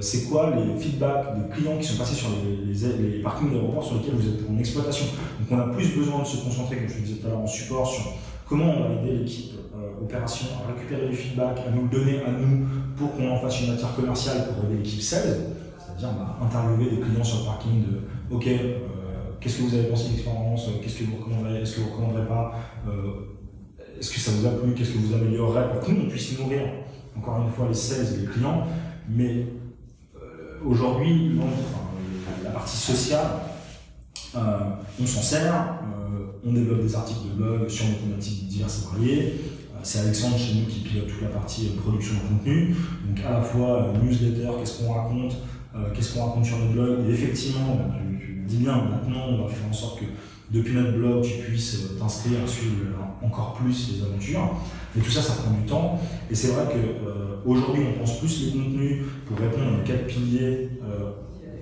[0.01, 3.95] c'est quoi les feedbacks des clients qui sont passés sur les, les, parkings d'aéroports sur
[3.95, 5.05] lesquels vous êtes en exploitation.
[5.39, 7.39] Donc on a plus besoin de se concentrer, comme je le disais tout à l'heure,
[7.39, 8.13] en support sur
[8.47, 12.21] comment on va aider l'équipe euh, opération à récupérer du feedback, à nous le donner
[12.23, 12.65] à nous
[12.97, 15.39] pour qu'on en fasse une matière commerciale pour aider l'équipe sales.
[15.77, 18.81] C'est-à-dire va interviewer des clients sur le parking de OK, euh,
[19.39, 21.91] qu'est-ce que vous avez pensé de l'expérience, qu'est-ce que vous recommanderiez, est-ce que vous ne
[21.91, 22.53] recommanderez pas,
[22.87, 26.09] euh, est-ce que ça vous a plu, qu'est-ce que vous améliorerez pour que nous on
[26.09, 26.61] puisse nourrir
[27.17, 28.63] encore une fois les sales et les clients,
[29.09, 29.45] mais
[30.65, 31.39] aujourd'hui,
[32.43, 33.27] la partie sociale,
[34.35, 34.39] euh,
[35.01, 38.95] on s'en sert, euh, on développe des articles de blog sur des thématiques diverses et
[38.95, 39.33] variées.
[39.73, 42.75] Euh, c'est Alexandre chez nous qui pilote toute la partie production de contenu.
[43.07, 45.35] Donc à la fois newsletter, qu'est-ce qu'on raconte,
[45.93, 46.99] qu'est-ce qu'on raconte sur notre blog.
[47.07, 47.77] Et effectivement,
[48.19, 50.05] tu, dis bien, maintenant on va faire en sorte que
[50.51, 52.75] depuis notre blog, tu puisses t'inscrire, suivre
[53.23, 54.55] encore plus les aventures.
[54.95, 55.99] Mais tout ça, ça prend du temps.
[56.29, 61.11] Et c'est vrai qu'aujourd'hui, on pense plus les contenus pour répondre aux quatre piliers euh,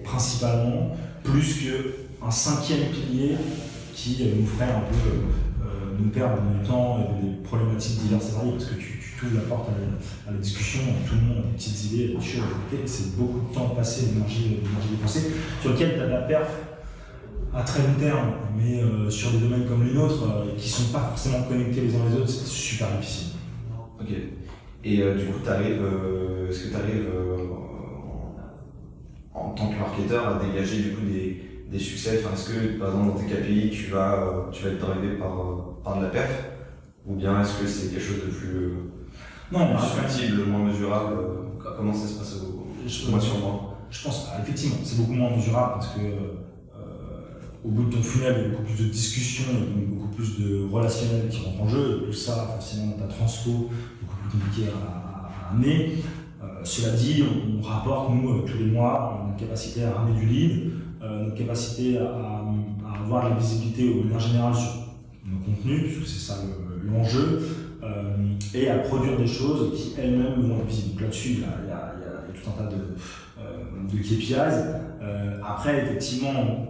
[0.04, 3.36] principalement, plus qu'un cinquième pilier
[3.94, 8.30] qui euh, nous ferait un peu euh, nous perdre du temps et des problématiques diverses
[8.30, 9.70] et variées, parce que tu, tu la porte
[10.28, 13.18] à la, discussion, tout le monde a des petites idées, des choses à et c'est
[13.18, 16.50] beaucoup de temps passé, d'énergie dépensée, sur lequel tu as de la perf
[17.54, 20.24] à très long terme, mais sur des domaines comme les nôtres,
[20.58, 23.34] qui ne sont pas forcément connectés les uns les autres, c'est super difficile.
[24.00, 24.10] Ok.
[24.84, 25.40] Et du coup,
[26.50, 27.08] est-ce que tu arrives
[29.34, 32.16] en tant que marketeur à dégager du coup des, des succès?
[32.16, 35.40] Est-ce que par exemple dans tes KPI tu vas, euh, tu vas être drivé par,
[35.40, 36.32] euh, par de la perf?
[37.06, 38.92] Ou bien est-ce que c'est quelque chose de plus, euh,
[39.52, 41.16] non, subtil, moins mesurable?
[41.78, 45.36] Comment ça se passe au, je, mois sur mois Je pense effectivement c'est beaucoup moins
[45.36, 46.00] mesurable parce que
[47.64, 49.44] au bout de ton funnel, il y a beaucoup plus de discussions,
[49.78, 53.70] il beaucoup plus de relationnel qui rentrent en jeu, tout ça, forcément, ta transfo,
[54.02, 55.96] beaucoup plus compliqué à, à amener.
[56.42, 60.26] Euh, cela dit, on, rapporte, nous, euh, tous les mois, notre capacité à ramener du
[60.26, 62.44] lead, euh, notre capacité à,
[63.04, 64.88] avoir de la visibilité au manière générale sur
[65.26, 66.38] nos contenus, puisque c'est ça
[66.84, 67.42] l'enjeu,
[68.54, 71.02] et à produire des choses qui elles-mêmes vont être visibles.
[71.02, 71.94] Là-dessus, il, y, a
[72.34, 75.40] tout un tas de, de KPIs.
[75.46, 76.69] après, effectivement,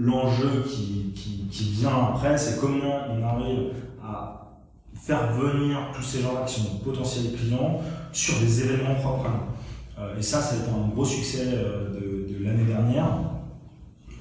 [0.00, 1.12] l'enjeu qui,
[1.52, 4.58] vient après, c'est comment on arrive à
[4.94, 7.80] faire venir tous ces gens-là qui sont potentiels clients
[8.12, 10.02] sur des événements propres à nous.
[10.02, 13.18] Euh, et ça, ça a été un gros succès euh, de, l'année dernière,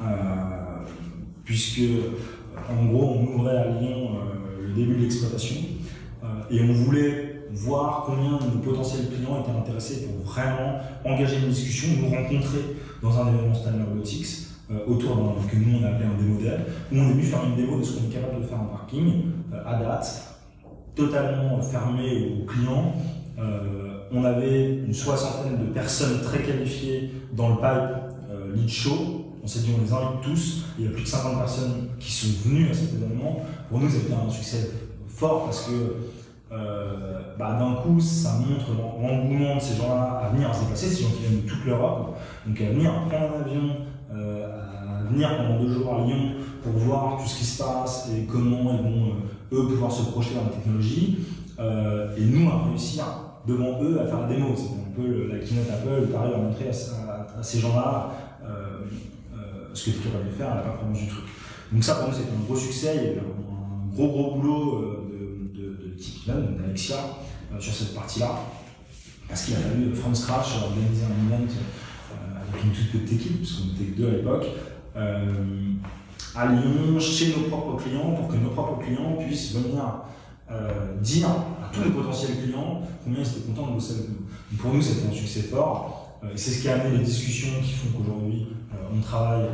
[0.02, 0.06] euh,
[1.46, 1.82] puisque
[2.70, 4.20] en gros, on ouvrait à Lyon
[4.62, 5.56] le début de l'exploitation.
[6.52, 11.50] Et on voulait voir combien de nos potentiels clients étaient intéressés pour vraiment engager une
[11.50, 14.49] discussion, nous rencontrer dans un événement Stanley Robotics
[14.88, 17.80] autour d'un que nous on appelait un démo où on est venu faire une démo
[17.80, 19.24] de ce qu'on est capable de faire en parking
[19.66, 20.30] à date,
[20.96, 22.94] totalement fermé aux clients.
[23.40, 29.26] Euh, on avait une soixantaine de personnes très qualifiées dans le pipe euh, lead show.
[29.44, 30.66] On s'est dit on les invite tous.
[30.78, 33.46] Il y a plus de 50 personnes qui sont venues à cet événement.
[33.70, 34.72] Pour nous, ça a été un succès
[35.08, 35.96] fort parce que
[36.52, 41.04] euh, bah, d'un coup, ça montre l'engouement de ces gens-là à venir se déplacer, ces
[41.04, 43.76] gens qui viennent de toute l'Europe, donc à venir prendre un avion,
[45.10, 48.74] venir pendant deux jours à Lyon pour voir tout ce qui se passe et comment
[48.74, 49.16] ils vont
[49.52, 51.20] eux pouvoir se projeter dans la technologie,
[51.60, 53.04] euh, et nous à réussir
[53.48, 54.54] devant eux à faire la démo.
[54.56, 58.12] C'est un peu la keynote Apple arrives à montrer à, ces gens-là
[58.44, 58.82] euh,
[59.34, 61.26] euh, ce que tu es capable de faire la performance du truc.
[61.72, 64.36] Donc ça pour nous c'était un gros succès, il y a eu un, gros gros
[64.36, 66.98] boulot de, de, de l'équipe d'Alexia
[67.60, 68.40] sur cette partie-là,
[69.28, 71.52] parce qu'il a fallu from scratch organiser un event
[72.52, 74.46] avec une toute petite équipe, parce qu'on était deux à l'époque
[76.36, 80.04] à Lyon, chez nos propres clients, pour que nos propres clients puissent venir
[80.52, 84.58] euh, dire à tous les potentiels clients combien ils étaient contents de bosser avec nous.
[84.58, 86.18] pour nous, c'était un succès fort.
[86.24, 89.46] Euh, c'est ce qui a amené les discussions qui font qu'aujourd'hui, euh, on travaille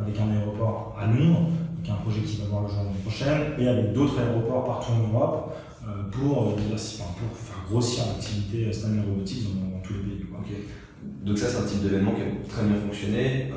[0.00, 1.48] avec un aéroport à Londres,
[1.82, 4.64] qui est un projet qui va voir le jour l'année prochaine, et avec d'autres aéroports
[4.64, 5.56] partout en Europe
[6.12, 10.26] pour, pour faire grossir l'activité Stanley Robotics dans, tous les pays.
[11.24, 13.50] Donc ça, c'est un type d'événement qui a très bien fonctionné.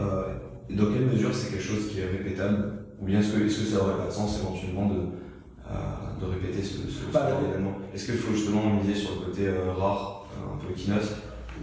[0.70, 3.48] Et dans quelle mesure c'est quelque chose qui est répétable Ou bien est-ce que, est
[3.48, 5.00] que ça n'aurait pas de sens éventuellement de,
[5.70, 5.74] euh,
[6.22, 10.28] de répéter ce, ce, événement Est-ce qu'il faut justement miser sur le côté euh, rare,
[10.38, 11.10] euh, un peu keynote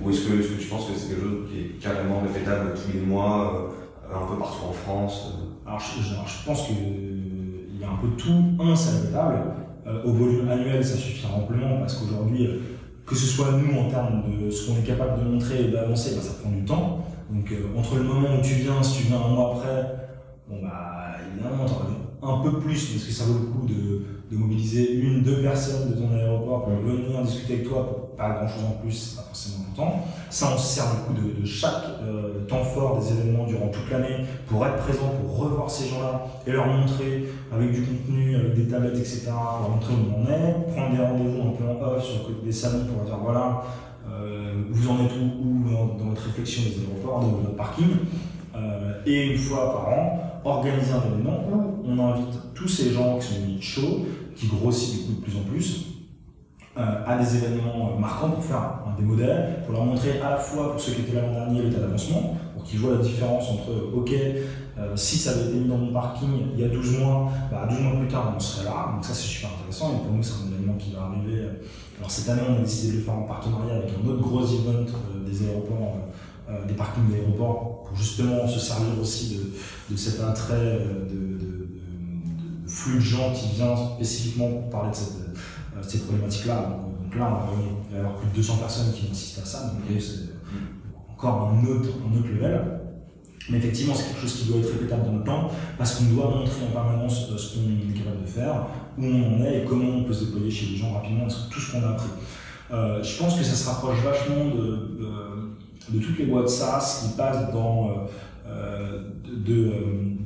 [0.02, 2.74] Ou est-ce que, est que, tu penses que c'est quelque chose qui est carrément répétable
[2.74, 3.72] tous les mois,
[4.12, 5.32] un peu partout en France
[5.66, 8.62] alors je, pense qu'il y a un peu tout.
[8.62, 9.12] Un, c'est.
[9.86, 12.48] Euh, au volume annuel, ça suffit amplement parce qu'aujourd'hui,
[13.04, 16.14] que ce soit nous en termes de ce qu'on est capable de montrer et d'avancer,
[16.16, 17.05] bah, ça prend du temps.
[17.30, 19.82] Donc euh, entre le moment où tu viens, si tu viens un mois après,
[20.48, 21.74] bon bah évidemment, tu
[22.22, 25.90] un peu plus parce que ça vaut le coup de, de, mobiliser une, deux personnes
[25.90, 29.22] de ton aéroport pour venir discuter avec toi, pas grand chose en plus, c'est pas
[29.22, 30.04] forcément important.
[30.30, 31.84] Ça, on se sert du coup de, de chaque
[32.48, 36.52] temps fort des événements durant toute l'année pour être présent, pour revoir ces gens-là et
[36.52, 40.96] leur montrer avec du contenu, avec des tablettes, etc., pour montrer où on est, prendre
[40.96, 43.85] des rendez-vous un peu en off sur le côté des salons pour dire voilà, euh,
[44.70, 47.86] vous en êtes où, dans, votre réflexion des aéroports, de votre parking.
[48.56, 53.18] Euh, et une fois par an, organiser un événement où on invite tous ces gens
[53.18, 55.86] qui sont des chauds, qui grossissent du coup de plus en plus,
[56.78, 60.72] euh, à des événements marquants pour faire des modèles, pour leur montrer à la fois
[60.72, 63.70] pour ceux qui étaient là l'an dernier l'état d'avancement, pour qu'ils voient la différence entre
[63.94, 64.12] OK,
[64.78, 67.66] euh, si ça avait été mis dans mon parking il y a 12 mois, bah,
[67.68, 68.92] 12 mois plus tard, on serait là.
[68.94, 69.94] Donc ça, c'est super intéressant.
[69.96, 71.44] Et pour nous, c'est un événement qui va arriver.
[71.98, 74.44] Alors cette année, on a décidé de le faire en partenariat avec un autre gros
[74.44, 75.98] event euh, des aéroports,
[76.50, 79.40] euh, des parkings d'aéroports, pour justement se servir aussi
[79.90, 80.80] de, cet attrait
[81.10, 81.68] de,
[82.66, 86.80] flux de gens qui viennent spécifiquement pour parler de cette, ces problématiques-là.
[87.02, 87.40] Donc, là,
[87.88, 89.60] il va y avoir plus de 200 personnes qui vont assister à ça.
[89.68, 90.36] Donc c'est
[91.12, 92.60] encore un autre, un autre level.
[93.48, 96.30] Mais effectivement, c'est quelque chose qui doit être répétable dans le temps, parce qu'on doit
[96.30, 98.66] montrer en permanence euh, ce qu'on est capable de faire,
[98.98, 101.60] où on en est et comment on peut se déployer chez les gens rapidement, tout
[101.60, 102.08] ce qu'on a appris.
[102.72, 107.52] Euh, je pense que ça se rapproche vachement de, toutes les boîtes SaaS qui passent
[107.52, 108.08] dans
[108.48, 109.72] euh, de,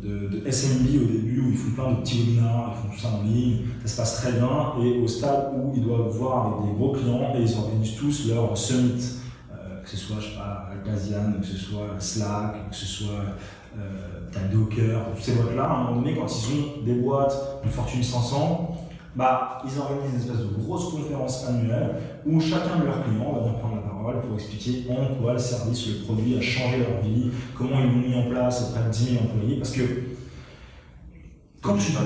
[0.03, 3.09] de, SMB au début, où ils font plein de petits webinars, ils font tout ça
[3.09, 6.71] en ligne, ça se passe très bien, et au stade où ils doivent voir avec
[6.71, 9.21] des gros clients et ils organisent tous leur summit
[9.91, 13.25] que ce soit, je sais pas, Atlassian, que ce soit Slack, que ce soit
[13.77, 14.20] euh,
[14.53, 18.03] Docker, toutes ces boîtes-là, à un moment donné, quand ils ont des boîtes de Fortune
[18.03, 18.77] 500,
[19.17, 23.41] bah, ils organisent une espèce de grosse conférence annuelle où chacun de leurs clients va
[23.41, 27.03] venir prendre la parole pour expliquer en quoi le service, le produit a changé leur
[27.03, 29.57] vie, comment ils l'ont mis en place auprès de 10 000 employés.
[29.57, 29.83] Parce que
[31.61, 32.01] quand tu dois.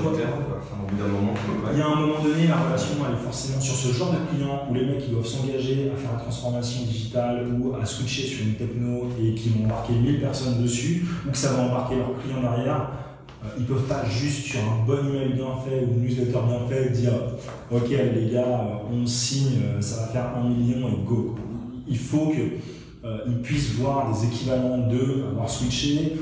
[1.71, 4.17] Il y a un moment donné, la relation elle est forcément sur ce genre de
[4.29, 8.23] clients où les mecs ils doivent s'engager à faire la transformation digitale ou à switcher
[8.23, 11.95] sur une techno et qui vont embarquer 1000 personnes dessus ou que ça va embarquer
[11.95, 12.91] leurs clients derrière.
[13.43, 16.67] Euh, ils peuvent pas juste sur un bon email bien fait ou une newsletter bien
[16.67, 17.13] fait dire
[17.71, 21.35] ok les gars euh, on signe euh, ça va faire un million et go.
[21.87, 26.17] Il faut qu'ils puissent voir des équivalents d'eux avoir switché,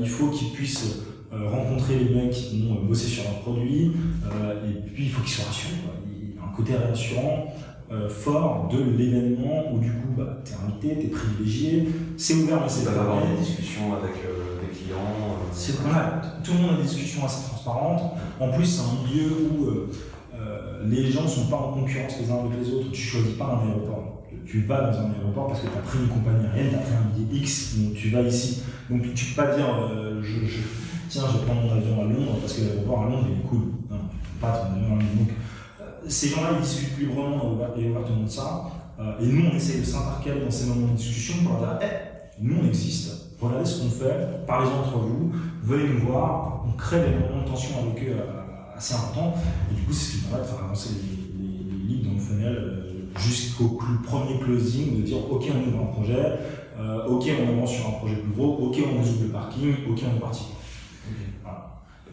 [0.00, 1.07] il faut qu'ils puissent euh,
[1.46, 3.92] rencontrer les mecs qui vont bosser sur leur produit,
[4.24, 5.74] euh, et puis il faut qu'ils soient rassurés.
[6.10, 7.52] Il y a un côté rassurant
[7.90, 12.34] euh, fort de l'événement où du coup bah, tu es invité, tu es privilégié, c'est
[12.34, 14.98] ouvert mais c'est pas avoir des discussions avec des clients.
[15.52, 18.14] C'est voilà, tout le monde a des discussions assez transparentes.
[18.40, 19.66] En plus, c'est un milieu où
[20.84, 22.90] les gens ne sont pas en concurrence les uns avec les autres.
[22.92, 24.22] Tu choisis pas un aéroport.
[24.46, 26.78] Tu vas dans un aéroport parce que tu as pris une compagnie aérienne, tu as
[26.78, 28.62] pris un billet X, donc tu vas ici.
[28.88, 29.66] Donc tu peux pas dire
[30.22, 33.38] je, je tiens, je prendre mon avion à Londres parce que l'aéroport à Londres il
[33.38, 33.72] est cool.
[34.40, 35.32] Pas ton avion à Londres.
[35.80, 38.70] Euh, ces gens-là, ils discutent librement et ouvertement de ça.
[39.00, 41.88] Euh, et nous, on essaie de s'intercaler dans ces moments de discussion pour dire hey,
[42.40, 43.36] nous, on existe.
[43.40, 46.64] Regardez ce qu'on fait, parlez-en entre vous, venez nous voir.
[46.68, 49.34] On crée des moments de tension avec eux euh, assez importants.
[49.70, 52.20] Et du coup, c'est ce qui permet de faire avancer les, les, leads dans le
[52.20, 52.74] funnel
[53.16, 56.38] jusqu'au premier closing, de dire ok, on ouvre un projet,
[57.08, 60.16] ok, on avance sur un projet plus gros, ok, on résout le parking, ok, on
[60.16, 60.44] est parti.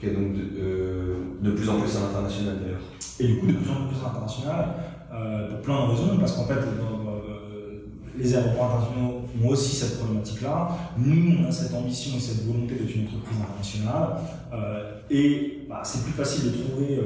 [0.06, 2.82] Ok, donc de, euh, de, plus en plus à l'international d'ailleurs.
[3.20, 4.66] Et du coup, de plus en plus à l'international,
[5.14, 7.82] euh, pour plein de raisons, parce qu'en fait, euh,
[8.18, 10.70] les aéroports internationaux ont aussi cette problématique-là.
[10.98, 14.18] Nous, on a cette ambition et cette volonté d'être une entreprise internationale.
[15.10, 17.00] et bah, c'est plus facile de trouver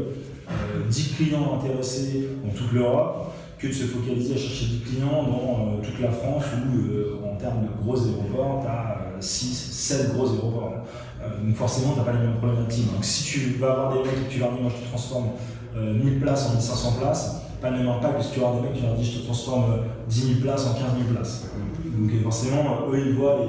[0.90, 5.82] 10 clients intéressés dans toute l'Europe que de se focaliser à chercher 10 clients dans
[5.82, 10.86] toute la France où, en termes de gros aéroports, tu as 6, 7 gros aéroports.
[11.22, 12.92] Euh, donc forcément, tu n'as pas les mêmes problématiques.
[12.94, 14.88] Donc si tu vas avoir des mecs et que tu leur dis, moi je te
[14.90, 15.30] transforme
[15.76, 18.62] 1000 euh, places en 1500 places, pas le même impact que si tu vas avoir
[18.62, 19.66] des mecs et tu leur dis, je te transforme
[20.08, 21.48] 10 000 places en 15 000 places.
[21.86, 23.40] Donc forcément, eux, ils voient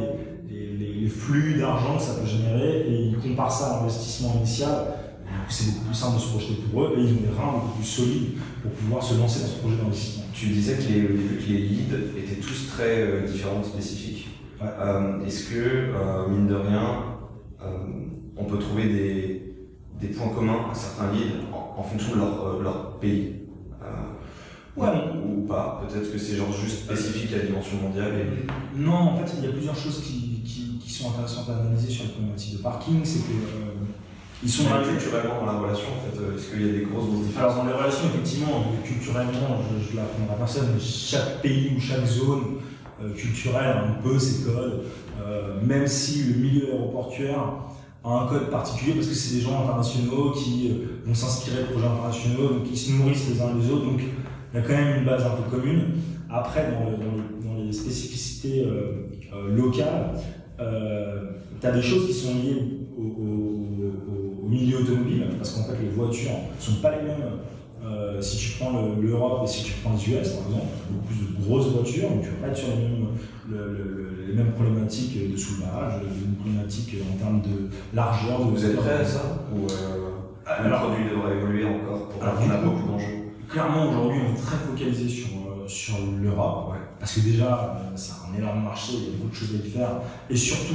[0.50, 4.94] les, les, flux d'argent que ça peut générer et ils comparent ça à l'investissement initial.
[5.48, 7.78] C'est beaucoup plus simple de se projeter pour eux et ils ont des reins beaucoup
[7.78, 8.30] plus solides
[8.62, 10.24] pour pouvoir se lancer dans ce projet d'investissement.
[10.32, 11.00] Tu disais que les,
[11.48, 14.28] les leads étaient tous très euh, différents, spécifiques.
[15.26, 17.19] Est-ce que, mine de rien, euh,
[18.36, 19.54] on peut trouver des,
[20.00, 23.34] des, points communs à certains leads en, fonction de leur, euh, leur pays.
[23.82, 24.88] Euh, ouais,
[25.24, 28.12] ou, pas, peut-être que c'est genre juste spécifique à la dimension mondiale.
[28.14, 28.78] Et...
[28.80, 31.90] Non, en fait, il y a plusieurs choses qui, qui, qui sont intéressantes à analyser
[31.90, 33.00] sur les problématiques de parking.
[33.04, 33.32] C'est que
[34.42, 37.06] Ils sont culturellement dans la relation, en fait, euh, est-ce qu'il y a des grosses,
[37.06, 41.42] grosses différences Alors, dans les relations, effectivement, culturellement, je ne l'apprendrai à personne, mais chaque
[41.42, 42.60] pays ou chaque zone
[43.02, 45.09] euh, culturelle a un peu ses codes, euh,
[45.62, 47.38] même si le milieu aéroportuaire
[48.02, 50.72] a un code particulier parce que c'est des gens internationaux qui
[51.04, 54.56] vont s'inspirer de projets internationaux, donc qui se nourrissent les uns les autres, donc il
[54.56, 55.82] y a quand même une base un peu commune.
[56.30, 58.66] Après, dans, les spécificités
[59.50, 60.14] locales,
[60.58, 62.56] tu as des choses qui sont liées
[62.98, 67.38] au milieu automobile, parce qu'en fait les voitures ne sont pas les mêmes.
[67.82, 71.16] Euh, si tu prends l'Europe et si tu prends les US, par exemple, beaucoup plus
[71.16, 73.06] de grosses voitures, donc tu vas pas être sur les mêmes,
[74.28, 78.42] les mêmes problématiques de soulage, les mêmes problématiques en termes de largeur.
[78.42, 82.50] Vous êtes prêt à ça Ou euh, le produit devra évoluer encore pour alors, on
[82.50, 83.06] a beaucoup d'enjeux
[83.48, 88.38] Clairement, aujourd'hui, on est très focalisé sur, euh, sur l'Europe, parce que déjà, c'est un
[88.38, 89.88] énorme marché, il y a beaucoup de choses à y faire,
[90.28, 90.74] et surtout,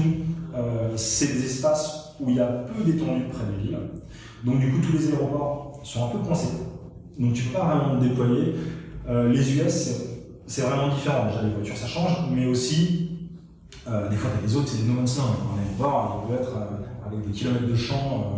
[0.96, 3.78] c'est des espaces où il y a peu d'étendue près des villes.
[4.44, 6.50] Donc du coup, tous les aéroports sont un peu coincés.
[7.20, 8.56] Donc tu peux pas vraiment te déployer.
[9.08, 9.94] Euh, les US,
[10.48, 11.28] c'est vraiment différent.
[11.28, 13.12] Déjà, les voitures, ça change, mais aussi,
[13.88, 15.24] euh, des fois, tu as les autres, c'est des no man's land.
[15.24, 18.34] Un aéroport, il peut être euh, avec des kilomètres de champs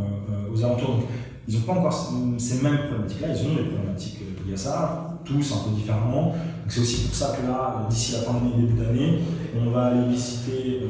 [0.54, 0.96] aux alentours.
[0.96, 1.06] Donc,
[1.48, 5.54] ils n'ont pas encore ces mêmes problématiques-là, ils ont des problématiques liées à ça, tous
[5.54, 6.36] un peu différemment.
[6.68, 9.20] C'est aussi pour ça que là, d'ici la fin de l'année, début d'année,
[9.58, 10.82] on va aller visiter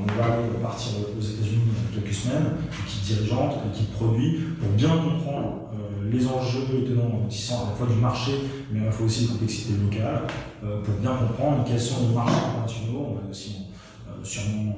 [0.00, 2.46] on va partir aux États-Unis dans quelques semaines,
[2.86, 5.69] équipe dirigeante, équipe produit, pour bien comprendre
[6.10, 8.32] les enjeux et tenants aboutissants à la fois du marché,
[8.72, 10.22] mais à la fois aussi des complexités locales,
[10.64, 13.66] euh, pour bien comprendre quels sont les marchés internationaux, aussi
[14.08, 14.76] euh, sûrement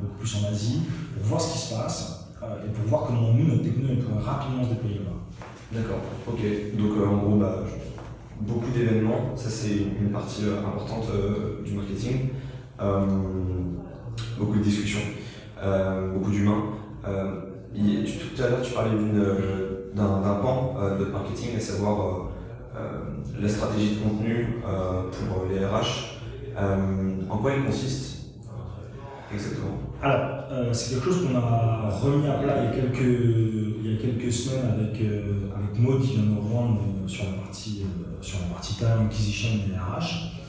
[0.00, 0.80] beaucoup plus en Asie,
[1.14, 4.64] pour voir ce qui se passe et pour voir comment nous, notre technologie, peut rapidement
[4.64, 5.18] se déployer là-bas.
[5.72, 6.40] D'accord, ok.
[6.78, 7.64] Donc en gros, bah,
[8.40, 11.06] beaucoup d'événements, ça c'est une partie importante
[11.64, 12.30] du marketing
[14.38, 15.00] beaucoup de discussions,
[15.62, 16.64] euh, beaucoup d'humains.
[17.06, 17.40] Euh,
[17.74, 22.28] tout à l'heure, tu parlais euh, d'un pan de votre marketing, à savoir
[23.40, 26.20] la stratégie de contenu pour les RH.
[27.28, 28.18] en quoi elle consiste
[29.32, 29.78] Exactement?
[30.02, 33.00] Alors, c'est quelque chose qu'on a remis à plat il y a quelques,
[33.84, 37.84] il y a quelques semaines avec, avec Maud qui vient nous rejoindre sur la partie,
[38.20, 40.40] sur partie talent acquisition des RH.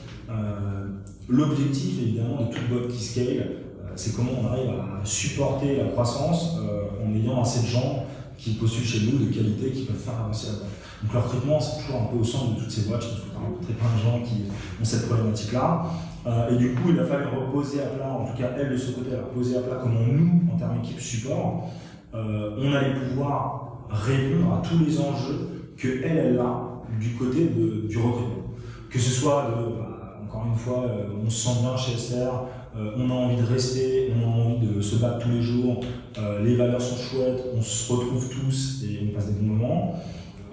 [1.28, 3.50] L'objectif, évidemment, de toute boîte qui scale,
[3.96, 8.06] c'est comment on arrive à supporter la croissance euh, en ayant assez de gens
[8.42, 10.70] qui postulent chez nous de qualité qui peuvent faire avancer la boîte.
[11.02, 13.02] Donc le recrutement, c'est toujours un peu au centre de toutes ces boîtes.
[13.02, 14.42] Je pense que tu as plein de gens qui
[14.80, 15.86] ont cette problématique-là.
[16.26, 18.76] Euh, et du coup, il a fallu reposer à plat, en tout cas elle de
[18.76, 21.70] ce côté, a reposé à plat comment nous, en termes d'équipe support,
[22.14, 26.62] euh, on allait pouvoir répondre à tous les enjeux que elle, elle a
[27.00, 28.42] du côté du recrutement.
[28.90, 30.84] Que ce soit de, bah, encore une fois,
[31.24, 34.66] on se sent bien chez SR, euh, on a envie de rester, on a envie
[34.66, 35.80] de se battre tous les jours,
[36.18, 40.00] euh, les valeurs sont chouettes, on se retrouve tous et on passe des bons moments.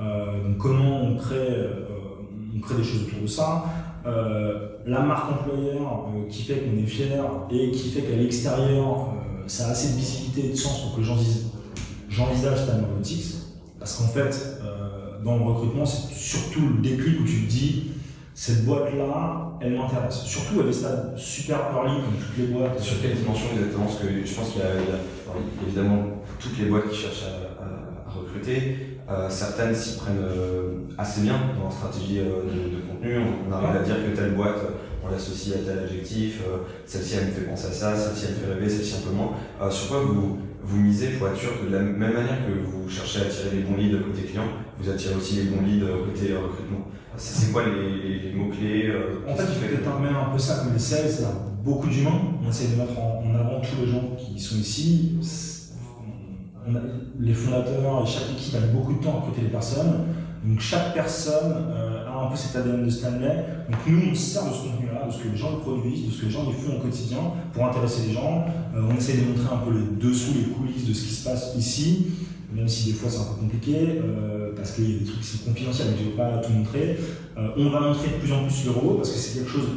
[0.01, 1.47] Euh, donc comment on crée,
[2.53, 3.65] des choses autour de ça
[4.85, 9.13] La marque employeur qui fait qu'on est fier et qui fait qu'à l'extérieur,
[9.47, 11.17] ça a assez de visibilité et de sens pour que les gens
[12.09, 13.35] j'envisage ta Robotics.
[13.79, 14.61] Parce qu'en fait,
[15.23, 17.83] dans le recrutement, c'est surtout le déclic où tu te dis
[18.39, 20.21] cette boîte-là, elle m'intéresse.
[20.23, 22.79] Surtout à des stades super early, comme toutes les boîtes.
[22.79, 23.83] Sur quelle dimension exactement?
[23.83, 26.05] Parce que je pense qu'il y, a évidemment
[26.39, 28.97] toutes les boîtes qui cherchent à, recruter.
[29.09, 33.17] Euh, certaines s'y prennent euh, assez bien dans la stratégie euh, de, contenu.
[33.45, 34.59] On, arrive à dire que telle boîte,
[35.03, 36.41] on l'associe à tel adjectif,
[36.85, 39.15] celle-ci elle me fait penser à ça, celle-ci elle me fait rêver, celle-ci un peu
[39.15, 39.69] moins.
[39.69, 42.89] sur quoi vous, vous misez pour être sûr que de la même manière que vous
[42.89, 44.43] cherchez à attirer les bons leads côté client,
[44.79, 46.87] vous attirez aussi les bons leads côté recrutement
[47.19, 50.73] c'est quoi les, mots-clés euh, En fait, il faut peut-être même un peu ça comme
[50.73, 51.25] les sales, c'est
[51.63, 52.21] beaucoup d'humains.
[52.45, 55.17] On essaie de mettre en, avant tous les gens qui sont ici.
[57.19, 60.05] les fondateurs et chaque équipe a beaucoup de temps à recruter les personnes.
[60.43, 61.53] Donc chaque personne
[62.07, 63.45] a un peu cet ADN de Stanley.
[63.69, 66.11] Donc nous, on se sert de ce contenu-là, de ce que les gens produisent, de
[66.11, 67.19] ce que les gens y font au quotidien
[67.53, 68.45] pour intéresser les gens.
[68.75, 71.27] Euh, on essaie de montrer un peu les dessous, les coulisses de ce qui se
[71.27, 72.07] passe ici
[72.53, 75.21] même si des fois c'est un peu compliqué, euh, parce qu'il y a des trucs
[75.21, 76.97] qui sont confidentiels, mais je ne vais pas tout montrer.
[77.37, 79.67] Euh, on va montrer de plus en plus le robot, parce que c'est quelque chose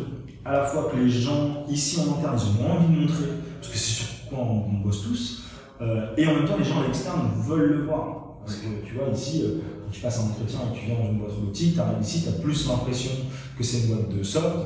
[0.45, 3.27] à la fois que les gens ici en interne, ils ont envie de montrer,
[3.61, 5.43] parce que c'est sur quoi on, bosse tous,
[5.81, 8.19] euh, et en même temps les gens à l'externe veulent le voir.
[8.45, 9.45] Parce que tu vois, ici,
[9.93, 12.29] tu passes un entretien et tu viens dans une boîte robotique, tu arrives ici, tu
[12.29, 13.11] as plus l'impression
[13.57, 14.57] que c'est une boîte de soft,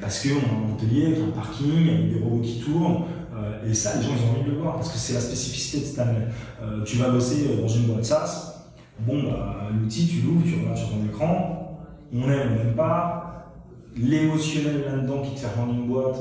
[0.00, 3.04] parce qu'on a un atelier, un parking, avec des robots qui tournent,
[3.40, 5.20] euh, et ça, les gens, ils ont envie de le voir parce que c'est la
[5.20, 6.26] spécificité de Stanley.
[6.62, 8.66] Euh, tu vas bosser euh, dans une boîte SaaS,
[9.00, 11.78] bon, bah, l'outil, tu l'ouvres, tu regardes sur ton écran,
[12.12, 13.52] on aime, on n'aime pas.
[13.96, 16.16] L'émotionnel là-dedans qui te fait rendre une boîte,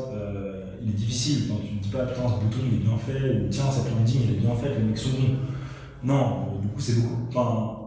[0.82, 1.44] il est difficile.
[1.48, 4.22] tu ne dis pas, putain, ce bouton il est bien fait, ou tiens, cette landing
[4.28, 5.38] elle est bien faite, les mecs sont bons.
[6.04, 7.79] Non, du coup, c'est beaucoup.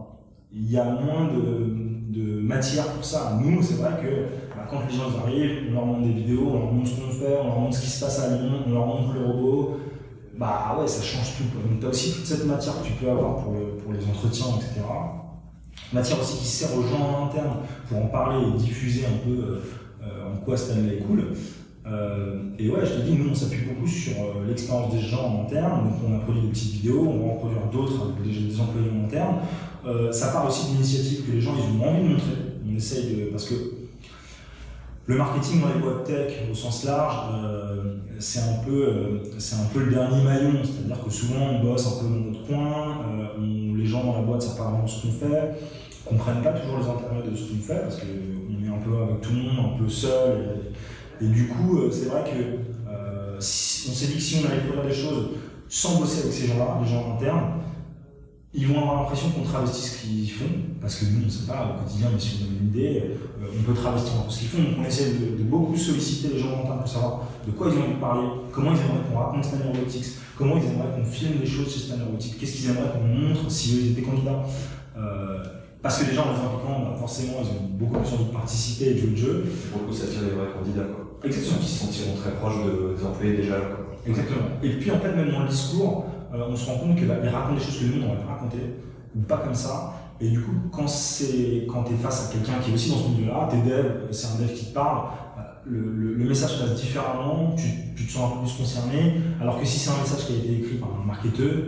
[0.55, 3.39] Il y a moins de, de, matière pour ça.
[3.41, 6.53] Nous, c'est vrai que bah, quand les gens arrivent, on leur montre des vidéos, on
[6.53, 8.71] leur montre ce qu'on fait, on leur montre ce qui se passe à Lyon, on
[8.71, 9.79] leur montre le robot.
[10.37, 11.43] Bah ouais, ça change tout.
[11.43, 14.47] Donc, tu as aussi toute cette matière que tu peux avoir pour, pour les entretiens,
[14.57, 14.81] etc.
[15.91, 19.61] Matière aussi qui sert aux gens en interne pour en parler et diffuser un peu
[20.03, 21.23] euh, en quoi Stanley est cool.
[21.85, 25.27] Euh, et ouais, je te dis, nous on s'appuie beaucoup sur euh, l'expérience des gens
[25.27, 25.83] en interne.
[25.83, 28.89] Donc on a produit des petites vidéos, on va en produire d'autres avec des, employés
[28.89, 29.35] en interne.
[30.11, 32.31] Ça part aussi d'initiatives que les gens ils ont envie de montrer.
[32.65, 33.25] On essaye de.
[33.25, 33.55] Parce que
[35.05, 37.15] le marketing dans les boîtes tech au sens large,
[38.19, 40.53] c'est un, peu, c'est un peu le dernier maillon.
[40.63, 42.97] C'est-à-dire que souvent on bosse un peu dans notre coin,
[43.75, 45.55] les gens dans la boîte savent pas vraiment ce qu'on fait
[46.05, 49.21] comprennent pas toujours les intérêts de ce qu'on fait parce qu'on est un peu avec
[49.21, 50.73] tout le monde, un peu seul.
[51.21, 54.61] Et, du coup, euh, c'est vrai que euh, on s'est dit que si on allait
[54.61, 55.29] produire des choses
[55.69, 57.61] sans bosser avec ces gens-là, les gens internes,
[58.53, 60.45] ils vont avoir l'impression qu'on travestit ce qu'ils font,
[60.79, 63.03] parce que nous, on ne sait pas au quotidien, mais si on a une idée,
[63.41, 64.59] euh, on peut travestir ce qu'ils font.
[64.59, 67.83] Donc on essaie de, beaucoup solliciter les gens internes pour savoir de quoi ils ont
[67.83, 70.05] envie de parler, comment ils aimeraient qu'on raconte Stanley Robotics,
[70.37, 73.49] comment ils aimeraient qu'on filme des choses chez Stanley Robotics, qu'est-ce qu'ils aimeraient qu'on montre
[73.49, 74.43] si eux étaient candidats.
[75.83, 78.31] Parce que les gens, en les impliquant, bah, forcément, ils ont beaucoup plus envie de
[78.31, 79.45] participer et de jouer le jeu.
[79.69, 80.87] Pour le coup, ça tire les vrais candidats.
[80.87, 81.19] Quoi.
[81.25, 81.59] Exactement.
[81.59, 83.55] Qui se sentiront très proches des employés déjà.
[84.07, 84.47] Exactement.
[84.63, 87.15] Et puis, en fait, même dans le discours, euh, on se rend compte qu'ils bah,
[87.31, 88.75] racontent des choses que nous, on n'aurait pas raconter,
[89.15, 89.93] ou pas comme ça.
[90.19, 93.09] Et du coup, quand, quand tu es face à quelqu'un qui est aussi dans ce
[93.09, 97.55] milieu-là, tu es dev, c'est un dev qui te parle, bah, le, message passe différemment,
[97.55, 100.35] tu, te sens un peu plus concerné, alors que si c'est un message qui a
[100.37, 101.65] été écrit par un marketeur,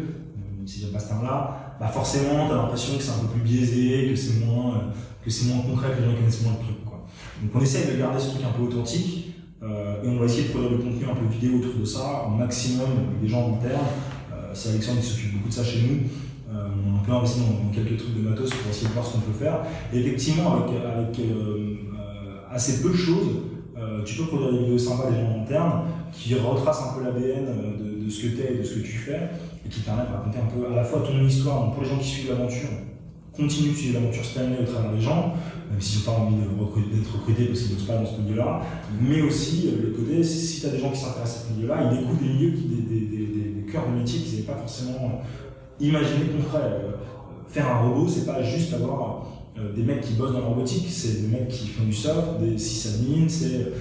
[0.66, 3.41] si j'aime pas ce terme-là, bah forcément, tu as l'impression que c'est un peu plus
[3.41, 4.80] biaisé, que c'est moins, euh,
[5.24, 6.86] que c'est moins concret, que les gens connaissent moins le truc.
[6.86, 7.05] Quoi.
[7.41, 10.43] Donc on essaye de garder ce truc un peu authentique, euh, et on va essayer
[10.43, 13.53] de produire du contenu un peu vidéo autour de ça, au maximum avec des gens
[13.53, 13.82] internes.
[13.82, 14.14] Euh,
[14.56, 16.53] c'est Alexandre qui s'occupe beaucoup de ça chez nous.
[16.53, 19.06] Euh, on a un peu investi dans, quelques trucs de matos pour essayer de voir
[19.06, 19.60] ce qu'on peut faire.
[19.93, 21.76] Et effectivement, avec, euh,
[22.51, 23.28] assez peu de choses,
[24.06, 25.82] tu peux produire des vidéos sympas des gens internes
[26.14, 28.80] qui retracent un peu l'ADN de, de, ce que tu es et de ce que
[28.80, 29.30] tu fais
[29.66, 31.89] et qui permet de raconter un peu à la fois ton histoire, donc pour les
[31.89, 32.70] gens qui suivent l'aventure,
[33.36, 35.34] continue de suivre l'aventure Stanley au travers des gens,
[35.70, 38.62] même si j'ai pas envie d'être recruté parce qu'ils ne bossent pas dans ce milieu-là,
[39.01, 41.91] mais aussi euh, le côté, si tu as des gens qui s'intéressent à ce milieu-là,
[41.91, 43.35] ils découvrent des milieux, qui, des,
[43.66, 45.22] des cœurs de métier qu'ils n'avaient pas forcément
[45.80, 46.63] imaginé qu'on ferait.
[46.63, 46.91] Euh,
[47.47, 50.88] faire un robot, c'est pas juste avoir euh, des mecs qui bossent dans la robotique,
[50.89, 53.72] c'est des mecs qui font du soft, des sysadmins, c'est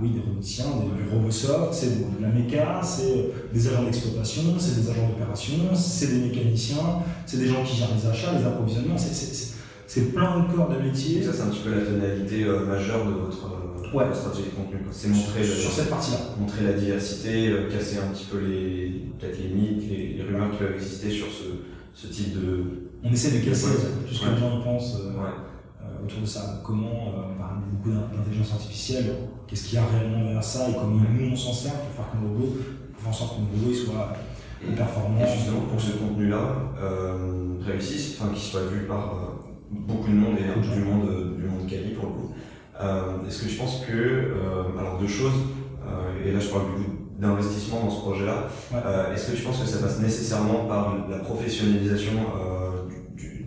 [0.00, 4.82] oui, des roboticiens, des, du RoboSoft, c'est de, la méca, c'est des agents d'exploitation, c'est
[4.82, 8.96] des agents d'opération, c'est des mécaniciens, c'est des gens qui gèrent les achats, les approvisionnements,
[8.98, 11.22] c'est plein de corps de métier.
[11.22, 13.48] Ça, c'est un petit peu la tonalité euh, majeure de votre
[13.94, 14.78] euh, stratégie de contenu.
[14.90, 16.18] C'est montrer sur, cette partie-là.
[16.38, 20.58] Montrer la diversité, euh, casser un petit peu les, peut-être les mythes, les, rumeurs qui
[20.58, 21.44] peuvent exister sur ce,
[21.94, 22.90] ce type de.
[23.04, 23.68] On essaie de casser
[24.06, 24.98] tout ce que les gens pensent
[26.04, 26.60] autour de ça.
[26.64, 29.14] Comment, on parle beaucoup d'intelligence artificielle,
[29.46, 32.12] qu'est-ce qu'il y a réellement derrière ça et comment nous on s'en sert pour faire
[32.12, 32.56] que nos robots,
[32.92, 34.12] pour faire en sorte que nos robots soient
[34.74, 35.20] performants.
[35.20, 40.16] Et justement, pour ce contenu-là, euh, réussisse, enfin, qu'il soit vu par euh, beaucoup de
[40.16, 42.34] monde et du monde, euh, du monde quali pour le coup.
[42.80, 44.34] Euh, est-ce que tu penses que,
[44.78, 45.32] alors deux choses,
[46.24, 48.48] et là je parle du coup d'investissement dans ce projet-là,
[49.14, 52.12] est-ce que tu penses que ça passe nécessairement par la professionnalisation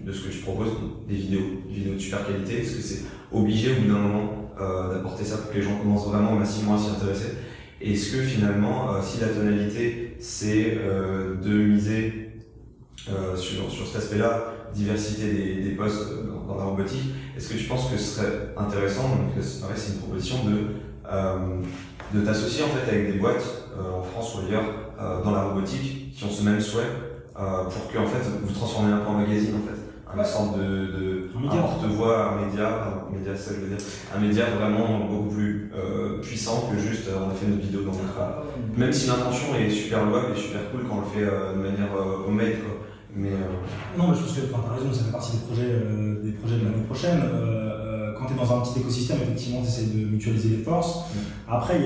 [0.05, 0.71] de ce que tu proposes,
[1.07, 2.61] des vidéos, des vidéos de super qualité?
[2.61, 5.77] Est-ce que c'est obligé au bout d'un moment euh, d'apporter ça pour que les gens
[5.77, 7.35] commencent vraiment massivement à s'y intéresser?
[7.81, 12.25] Est-ce que finalement, euh, si la tonalité c'est euh, de miser
[13.35, 16.09] sur, sur cet aspect-là, diversité des, des postes
[16.47, 20.37] dans, la robotique, est-ce que tu penses que ce serait intéressant, donc c'est une proposition
[20.45, 24.63] de, de t'associer en fait avec des boîtes en France ou ailleurs
[25.23, 26.89] dans la robotique qui ont ce même souhait
[27.35, 29.79] pour que en fait vous transformez un peu en magazine en fait.
[30.11, 32.67] Un sorte de, de un porte-voix, un média,
[33.07, 37.07] un média, ça je veux dire, un média vraiment beaucoup plus euh, puissant que juste
[37.07, 38.43] euh, on a fait notre vidéo dans notre ah,
[38.75, 41.59] Même si l'intention est super louable et super cool quand on le fait euh, de
[41.59, 41.93] manière
[42.27, 42.78] homemade quoi.
[43.15, 43.31] Mais
[43.97, 45.73] non, mais je pense que tu as raison, ça fait partie des projets,
[46.23, 47.21] des projets de l'année prochaine.
[48.17, 51.05] quand tu es dans un petit écosystème, effectivement, tu essaies de mutualiser les forces.
[51.47, 51.79] Après,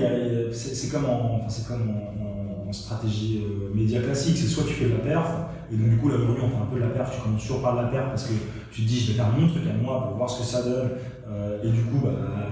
[0.52, 3.42] c'est comme en, enfin, comme en, en stratégie
[3.74, 5.30] média classique, c'est soit tu fais de la perf,
[5.72, 7.10] et donc, du coup, là, aujourd'hui, on fait un peu de la perf.
[7.14, 8.34] Tu commences toujours par de la perf parce que
[8.70, 10.62] tu te dis, je vais faire mon truc à moi pour voir ce que ça
[10.62, 10.90] donne.
[11.30, 12.10] Euh, et du coup, bah,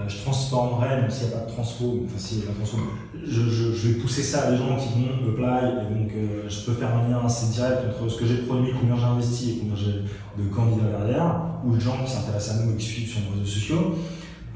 [0.08, 2.78] je transformerai, même s'il n'y a pas de transfo, enfin, s'il n'y transfo,
[3.22, 5.46] je, vais pousser ça à des gens qui vont me play.
[5.46, 8.72] Et donc, euh, je peux faire un lien assez direct entre ce que j'ai produit,
[8.78, 12.64] combien j'ai investi et combien j'ai de candidats derrière, ou de gens qui s'intéressent à
[12.64, 13.94] nous et qui suivent sur nos réseaux sociaux.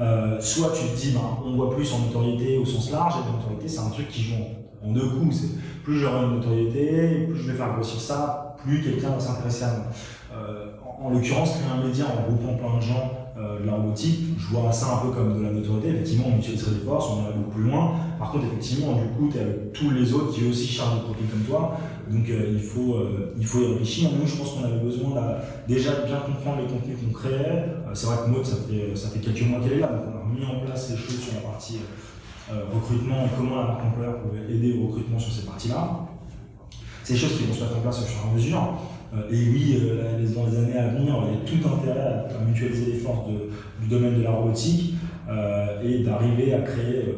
[0.00, 3.26] Euh, soit tu te dis, ben, on voit plus en notoriété au sens large, et
[3.26, 4.34] la notoriété, c'est un truc qui joue
[4.82, 5.44] en, deux coups.
[5.84, 9.68] Plus j'aurai une notoriété, plus je vais faire grossir ça, plus quelqu'un va s'intéresser à
[9.68, 9.86] moi.
[10.32, 10.66] Euh,
[11.02, 14.72] en, l'occurrence, créer un média en regroupant plein de gens euh, de robotique, je vois
[14.72, 15.90] ça un peu comme de la notoriété.
[15.90, 17.92] Effectivement, on utiliserait des forces, on irait beaucoup plus loin.
[18.18, 21.02] Par contre, effectivement, du coup, tu es avec tous les autres qui aussi chargent de
[21.02, 21.76] profil comme toi.
[22.10, 24.08] Donc, euh, il, faut, euh, il faut y réfléchir.
[24.18, 25.20] Nous, je pense qu'on avait besoin
[25.68, 27.66] déjà de bien comprendre les contenus qu'on créait.
[27.92, 30.16] c'est vrai que Maud, ça fait, ça fait quelques mois qu'elle est là, donc on
[30.16, 31.80] a mis en place les choses sur la partie
[32.72, 36.06] recrutement et comment la marque employeur pouvait aider au recrutement sur ces parties-là.
[37.04, 38.78] C'est des choses qui vont se mettre en place au fur et à mesure.
[39.14, 42.44] Euh, et oui, euh, dans les années à venir, il y a tout intérêt à,
[42.44, 43.28] mutualiser les forces
[43.80, 44.94] du domaine de la robotique
[45.28, 47.14] euh, et d'arriver à créer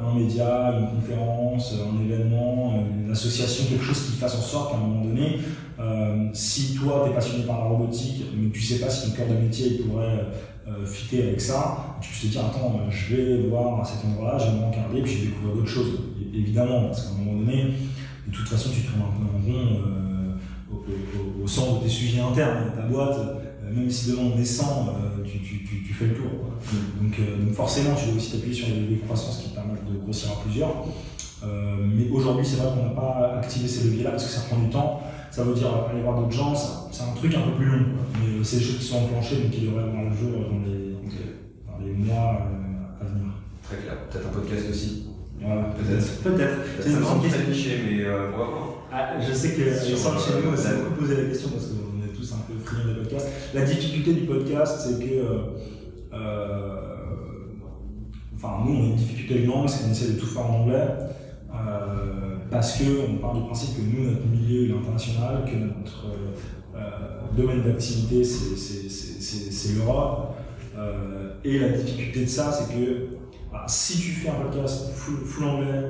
[0.00, 2.74] un média, une conférence, un événement,
[3.04, 5.38] une association, quelque chose qui fasse en sorte qu'à un moment donné,
[6.34, 9.26] si toi tu es passionné par la robotique, mais tu sais pas si ton cœur
[9.28, 10.26] de métier pourrait
[10.84, 14.50] fitter avec ça, tu peux te dire attends, je vais voir à cet endroit-là, je
[14.50, 16.00] vais me regarder, puis je vais découvrir d'autres choses.
[16.34, 17.64] évidemment, parce qu'à un moment donné,
[18.26, 19.80] de toute façon, tu tournes un peu en rond
[20.70, 20.84] au,
[21.48, 22.72] centre de tes sujets internes.
[22.76, 26.30] Ta boîte, euh, même si demain on descend, euh, tu, tu, tu, fais le tour.
[27.00, 29.54] Donc, euh, donc, forcément, tu dois aussi t'appuyer sur les leviers de croissance qui te
[29.54, 30.74] permettent de grossir à plusieurs.
[31.42, 34.70] mais aujourd'hui, c'est vrai qu'on n'a pas activé ces leviers-là parce que ça prend du
[34.70, 35.00] temps.
[35.30, 37.84] Ça veut dire aller voir d'autres gens, c'est un truc un peu plus long.
[38.14, 40.92] Mais c'est des choses qui sont enclenchées, donc qui devraient avoir le jour dans les,
[41.66, 42.48] dans les mois
[43.00, 43.32] à venir.
[43.62, 43.96] Très clair.
[44.10, 45.04] Peut-être un podcast aussi.
[45.40, 46.22] Voilà, peut-être.
[46.22, 46.58] Peut-être.
[46.80, 48.30] c'est une très niché, mais euh,
[48.90, 52.14] ah, je sais que euh, chez nous, ça beaucoup posé la question parce qu'on est
[52.14, 53.26] tous un peu friands de podcast.
[53.54, 55.22] La difficulté du podcast, c'est que.
[56.12, 56.76] Euh,
[58.34, 60.60] enfin, nous, on a une difficulté de langue, c'est qu'on essaie de tout faire en
[60.62, 60.86] anglais.
[61.52, 66.06] Euh, parce qu'on part du principe que nous, notre milieu est international, que notre
[67.36, 70.34] domaine d'activité, c'est l'Europe.
[71.44, 73.08] et la difficulté de ça, c'est que
[73.52, 75.84] bah, si tu fais un podcast full, anglais,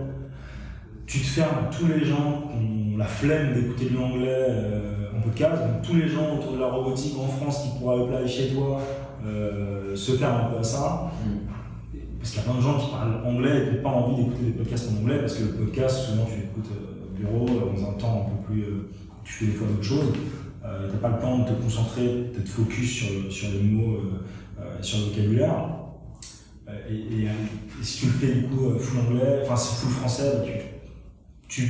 [1.09, 5.07] tu te fermes à tous les gens qui ont la flemme d'écouter de l'anglais euh,
[5.17, 5.63] en podcast.
[5.63, 8.81] Donc tous les gens autour de la robotique en France qui pourraient appeler chez toi
[9.27, 11.11] euh, se ferment un peu à ça.
[11.25, 11.99] Mm.
[12.19, 14.23] Parce qu'il y a plein de gens qui parlent anglais et qui n'ont pas envie
[14.23, 17.47] d'écouter des podcasts en anglais parce que le podcast, souvent tu l'écoutes euh, au bureau,
[17.47, 18.65] dans un temps un peu plus.
[19.25, 20.13] tu fais des fois d'autres choses.
[20.13, 23.99] tu n'as pas le temps de te concentrer, d'être focus sur, sur les mots,
[24.83, 25.79] sur le vocabulaire.
[26.69, 27.29] Euh, et,
[27.83, 30.53] si tu le fais du coup euh, full anglais, enfin c'est full français, bah, tu,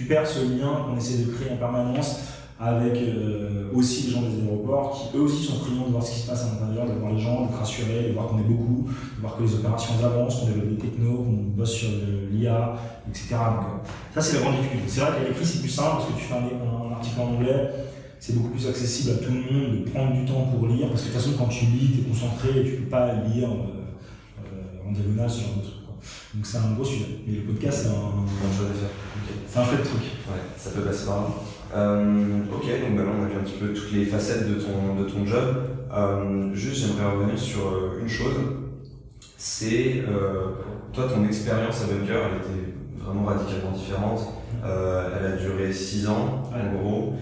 [0.08, 2.20] perds ce lien qu'on essaie de créer en permanence
[2.60, 6.12] avec euh, aussi les gens des aéroports qui eux aussi sont friands de voir ce
[6.12, 8.48] qui se passe à l'intérieur, de voir les gens, d'être rassurés, de voir qu'on est
[8.48, 11.88] beaucoup, de voir que les opérations avancent, qu'on développe des technos, qu'on bosse sur
[12.32, 12.74] l'IA,
[13.08, 13.28] etc.
[13.30, 14.86] Donc, ça c'est la grande difficulté.
[14.88, 17.70] C'est vrai qu'à l'écrit c'est plus simple parce que tu fais un, article en anglais,
[18.18, 21.02] c'est beaucoup plus accessible à tout le monde de prendre du temps pour lire parce
[21.02, 23.50] que de toute façon quand tu lis, tu es concentré et tu peux pas lire
[24.84, 25.77] en diagonale, ce genre de.
[26.34, 27.20] Donc c'est un gros sujet.
[27.26, 28.12] Et le podcast, c'est un.
[29.48, 30.02] C'est un fait de truc.
[30.28, 31.26] Ouais, ça peut passer par là.
[31.74, 34.94] Euh, ok, donc là on a vu un petit peu toutes les facettes de ton,
[35.00, 35.56] de ton job.
[35.92, 38.34] Euh, juste, j'aimerais revenir sur euh, une chose.
[39.38, 40.02] C'est
[40.92, 44.20] toi, ton expérience à Bunker, elle était vraiment radicalement différente.
[44.64, 47.14] elle a duré 6 ans, en gros.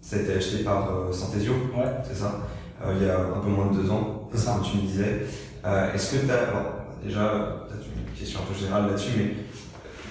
[0.00, 1.90] ça a été acheté par Synthesio, ouais.
[2.02, 2.40] c'est ça
[2.94, 5.22] Il y a un peu moins de 2 ans, comme tu me disais.
[5.94, 6.83] Est-ce que tu as.
[7.04, 9.34] Déjà, peut-être une question un peu générale là-dessus, mais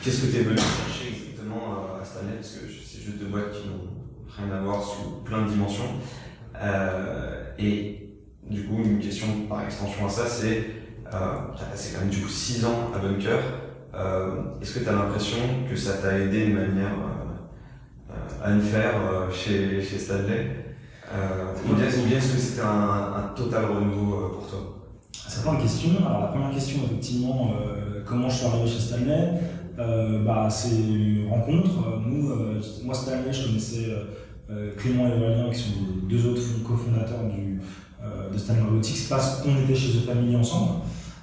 [0.01, 3.25] qu'est-ce que tu es venu chercher exactement euh, à Stanley Parce que c'est juste deux
[3.25, 3.89] boîtes qui n'ont
[4.27, 5.99] rien à voir sous plein de dimensions.
[6.61, 8.09] Euh, et
[8.49, 10.65] du coup, une question par extension à ça, c'est
[11.09, 13.37] tu as passé quand même du coup 6 ans à Bunker.
[14.59, 15.37] Est-ce que tu as l'impression
[15.69, 16.91] que ça t'a aidé de manière
[18.43, 18.95] à une faire
[19.31, 20.75] chez, chez Stanley?
[21.69, 24.82] Ou bien, est-ce que c'était un, total renouveau pour toi?
[25.27, 25.91] C'est plein de questions.
[26.05, 29.29] Alors la première question, effectivement, euh, comment je suis arrivé chez Stanley
[29.79, 32.01] euh, bah, C'est une rencontre.
[32.05, 33.89] Nous, euh, moi Stanley, je connaissais
[34.77, 35.69] Clément et Aurélien, qui sont
[36.09, 37.21] les deux autres cofondateurs
[38.31, 40.81] de Stanley Robotics, parce qu'on était chez The Family ensemble.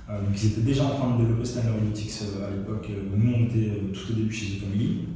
[0.09, 2.13] donc ils étaient déjà en train de développer Stanley Robotics
[2.45, 2.89] à l'époque.
[3.15, 5.09] Nous, on était tout au début chez The Family.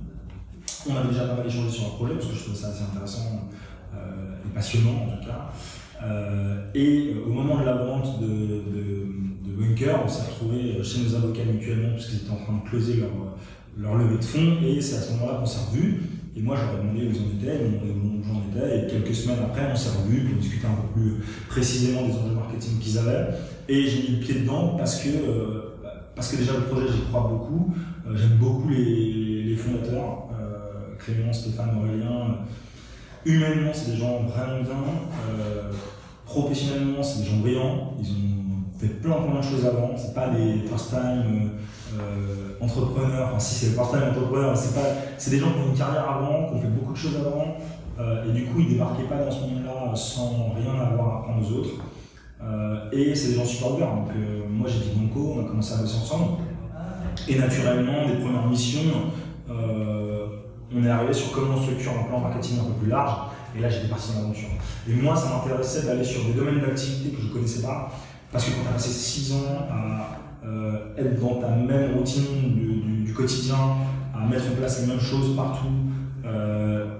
[0.89, 2.85] On avait déjà pas mal échangé sur un projet, parce que je trouvais ça assez
[2.85, 3.49] intéressant
[3.95, 5.51] et passionnant en tout cas.
[6.03, 11.03] Euh, et euh, au moment de la vente de, de, Bunker, on s'est retrouvé chez
[11.03, 13.11] nos avocats mutuellement parce qu'ils étaient en train de closer leur,
[13.79, 16.03] leur levée de fonds et c'est à ce moment-là qu'on s'est revus.
[16.37, 19.71] Et moi, j'aurais demandé où ils en étaient, où j'en étais, et quelques semaines après,
[19.73, 23.29] on s'est revus pour discuter un peu plus précisément des enjeux marketing qu'ils avaient.
[23.69, 25.75] Et j'ai mis le pied dedans parce que, euh,
[26.17, 27.73] parce que déjà le projet, j'y crois beaucoup.
[28.13, 30.29] J'aime beaucoup les, les fondateurs,
[30.99, 32.39] Clément, Stéphane, Aurélien.
[33.27, 34.73] Humainement, c'est des gens vraiment bien.
[35.29, 35.73] Euh,
[36.27, 37.95] professionnellement, c'est des gens brillants.
[38.01, 38.35] Ils ont
[38.75, 41.51] on fait plein plein de choses avant, c'est pas des first time
[41.99, 45.61] euh, entrepreneurs, enfin si c'est le first time entrepreneur, c'est pas, c'est des gens qui
[45.61, 47.57] ont une carrière avant, qui ont fait beaucoup de choses avant,
[48.01, 51.47] euh, et du coup ils débarquaient pas dans ce monde-là sans rien avoir à apprendre
[51.47, 51.71] aux autres.
[52.93, 54.09] Et c'est des gens super ouverts, donc
[54.51, 56.39] moi j'ai dit Banco, on a commencé à bosser ensemble,
[57.29, 59.13] et naturellement des premières missions,
[60.75, 63.61] on est arrivé sur comment on structure un plan marketing un peu plus large, et
[63.61, 64.49] là j'étais parti dans l'aventure.
[64.89, 67.93] Et moi ça m'intéressait d'aller sur des domaines d'activité que je ne connaissais pas,
[68.33, 73.05] parce que quand tu as passé 6 ans à euh, être dans ta même routine
[73.05, 73.57] du, quotidien,
[74.13, 75.69] à mettre en place les mêmes choses partout,
[76.27, 76.99] euh,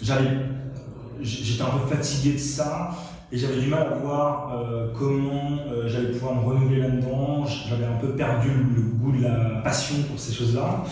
[0.00, 2.90] j'étais un peu fatigué de ça
[3.30, 7.44] et j'avais du mal à voir euh, comment j'allais pouvoir me renouveler là-dedans.
[7.44, 10.84] J'avais un peu perdu le, goût de la passion pour ces choses-là.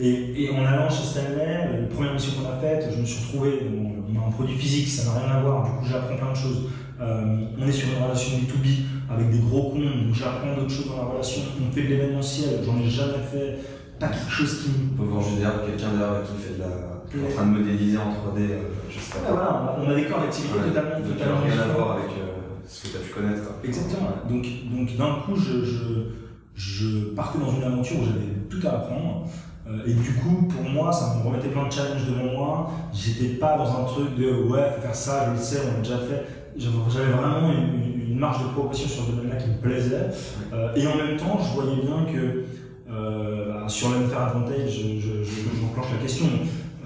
[0.00, 3.60] Et, en allant chez Stanley, la première mission qu'on a faite, je me suis retrouvé,
[3.70, 6.36] on a un produit physique, ça n'a rien à voir, du coup j'apprends plein de
[6.36, 6.70] choses.
[6.98, 10.96] on est sur une relation B2B, avec des gros cons, donc j'apprends d'autres choses dans
[10.96, 11.42] la relation.
[11.60, 13.58] On fait de l'événementiel, j'en ai jamais fait,
[14.00, 14.96] pas quelque chose qui me.
[14.96, 17.28] Peut voir derrière quelqu'un derrière qui fait de la.
[17.28, 19.18] en train de modéliser en 3D, euh, je sais pas.
[19.28, 22.82] Ah, voilà, on a des corps d'activité totalement, totalement rien à voir avec euh, ce
[22.84, 23.42] que tu as pu connaître.
[23.62, 24.10] Exactement.
[24.28, 25.84] Donc, donc d'un coup, je, je,
[26.54, 29.28] je, partais dans une aventure où j'avais tout à apprendre.
[29.68, 32.70] Euh, et du coup, pour moi, ça me remettait plein de challenges devant moi.
[32.92, 35.82] J'étais pas dans un truc de ouais, faut faire ça, je le sais, on l'a
[35.82, 36.26] déjà fait.
[36.56, 37.80] J'avais vraiment une
[38.20, 40.10] marge de progression sur ce domaine-là qui me plaisait.
[40.52, 42.44] Euh, et en même temps, je voyais bien que
[42.90, 46.26] euh, bah, sur l'unfair advantage, je, je, je, la question.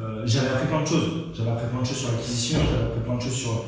[0.00, 1.10] Euh, j'avais appris plein de choses.
[1.34, 3.64] J'avais appris plein de choses sur l'acquisition, j'avais appris plein de choses sur,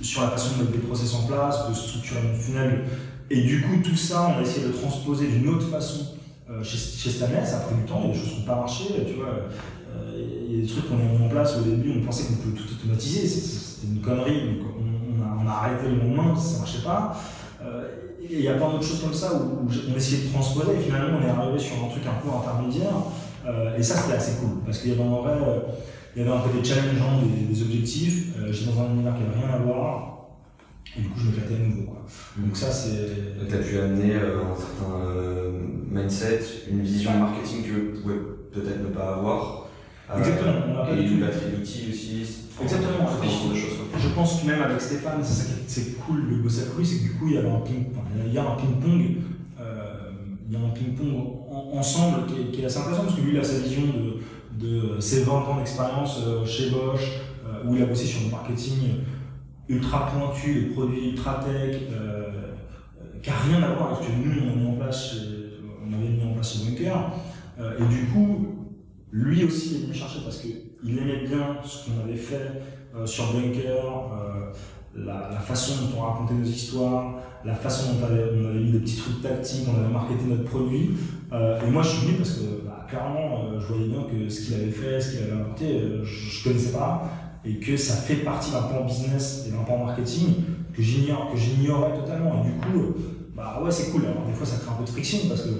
[0.00, 2.84] sur la façon de mettre des process en place, de structurer mon funnel.
[3.30, 6.17] Et du coup, tout ça, on a essayé de transposer d'une autre façon
[6.62, 7.44] chez, chez Stanley.
[7.44, 8.84] Ça a pris du temps, il y a des choses qui n'ont pas marché.
[9.06, 9.48] Tu vois,
[10.16, 12.34] il y a des trucs qu'on a mis en place au début, on pensait qu'on
[12.34, 13.26] pouvait tout automatiser.
[13.26, 14.58] C'était une connerie.
[14.58, 14.66] Donc
[15.40, 17.16] on a arrêté le moment, ça ne marchait pas.
[17.62, 17.88] Euh,
[18.22, 20.82] et il y a plein d'autres choses comme ça où, on essayait de transposer et
[20.82, 22.94] finalement on est arrivé sur un truc un peu intermédiaire.
[23.46, 25.60] Euh, et ça c'était assez cool parce qu'il y avait en vrai, euh,
[26.14, 28.34] il y avait un peu des challengeants, des, des objectifs.
[28.50, 30.17] J'étais dans un univers qui n'avait rien à voir.
[30.96, 31.82] Et du coup, je me m'éclatais à nouveau.
[31.82, 32.06] Quoi.
[32.36, 33.48] Donc ça, c'est...
[33.48, 35.18] Tu as pu amener un certain
[35.90, 38.16] mindset, une vision marketing que vous pouvez
[38.52, 39.68] peut-être ne pas avoir.
[40.16, 40.86] Exactement.
[40.90, 42.26] et une batterie d'outils aussi.
[42.62, 43.06] Exactement.
[43.98, 46.86] Je pense que même avec Stéphane, c'est ça qui c'est cool de bosser avec lui,
[46.86, 47.86] c'est que du coup il y a un ping,
[48.26, 49.16] il y a un ping-pong,
[49.60, 50.10] euh,
[50.48, 51.14] il y a un ping-pong
[51.72, 55.24] ensemble qui est, assez intéressant parce que lui il a sa vision de, de ses
[55.24, 58.74] 20 ans d'expérience euh, chez Bosch, euh, où il a bossé sur le marketing
[59.68, 61.76] ultra pointu, les produits ultra tech,
[63.22, 65.16] qui n'a rien à voir avec ce que nous on mis en place,
[65.86, 67.10] on avait mis en place chez Bunker.
[67.58, 68.58] et du coup,
[69.12, 72.62] lui aussi est venu chercher parce qu'il aimait bien ce qu'on avait fait
[72.94, 74.52] euh, sur Bunker, euh,
[74.96, 78.96] la, façon dont on racontait nos histoires, la façon dont on avait, mis des petits
[78.96, 80.90] trucs tactiques, on avait marketé notre produit.
[81.32, 84.42] Euh, et moi je suis venu parce que bah, clairement je voyais bien que ce
[84.42, 87.10] qu'il avait fait, ce qu'il avait apporté, je ne connaissais pas
[87.48, 90.34] et que ça fait partie d'un plan business et d'un plan marketing
[90.74, 92.44] que j'ignorais totalement.
[92.44, 92.94] Et du coup,
[93.34, 94.04] bah ouais, c'est cool.
[94.04, 95.50] Alors, des fois, ça crée un peu de friction parce que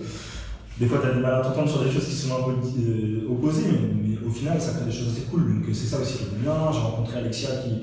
[0.79, 2.53] des fois, tu as du mal à t'entendre sur des choses qui sont un peu
[2.53, 5.47] euh, opposées, mais, au final, ça fait des choses assez cool.
[5.47, 6.55] Donc, c'est ça aussi qui est bien.
[6.73, 7.83] J'ai rencontré Alexia qui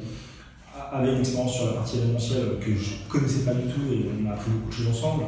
[0.91, 4.29] avait une expérience sur la partie événementielle que je connaissais pas du tout et on
[4.29, 5.23] a appris beaucoup de choses ensemble.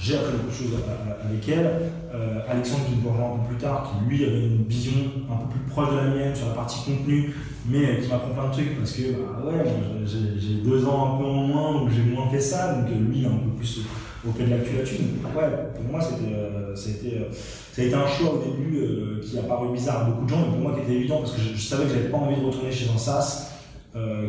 [0.00, 0.78] J'ai appris beaucoup de choses
[1.24, 1.70] avec elle.
[2.14, 4.92] Euh, Alexandre qui me rejoint un peu plus tard, qui lui avait une vision
[5.30, 7.34] un peu plus proche de la mienne sur la partie contenu,
[7.68, 9.64] mais qui m'apprend plein de trucs parce que bah, ouais,
[10.06, 13.24] j'ai deux ans un peu en moins où j'ai moins fait ça, donc lui il
[13.24, 13.80] est un peu plus
[14.26, 14.96] au pied de l'actu là-dessus.
[15.36, 17.30] Ouais, pour moi, c'était, euh,
[17.78, 20.52] euh, un choix au début euh, qui a paru bizarre à beaucoup de gens, mais
[20.52, 22.72] pour moi qui était évident parce que je, savais que j'avais pas envie de retourner
[22.72, 23.52] chez un SaaS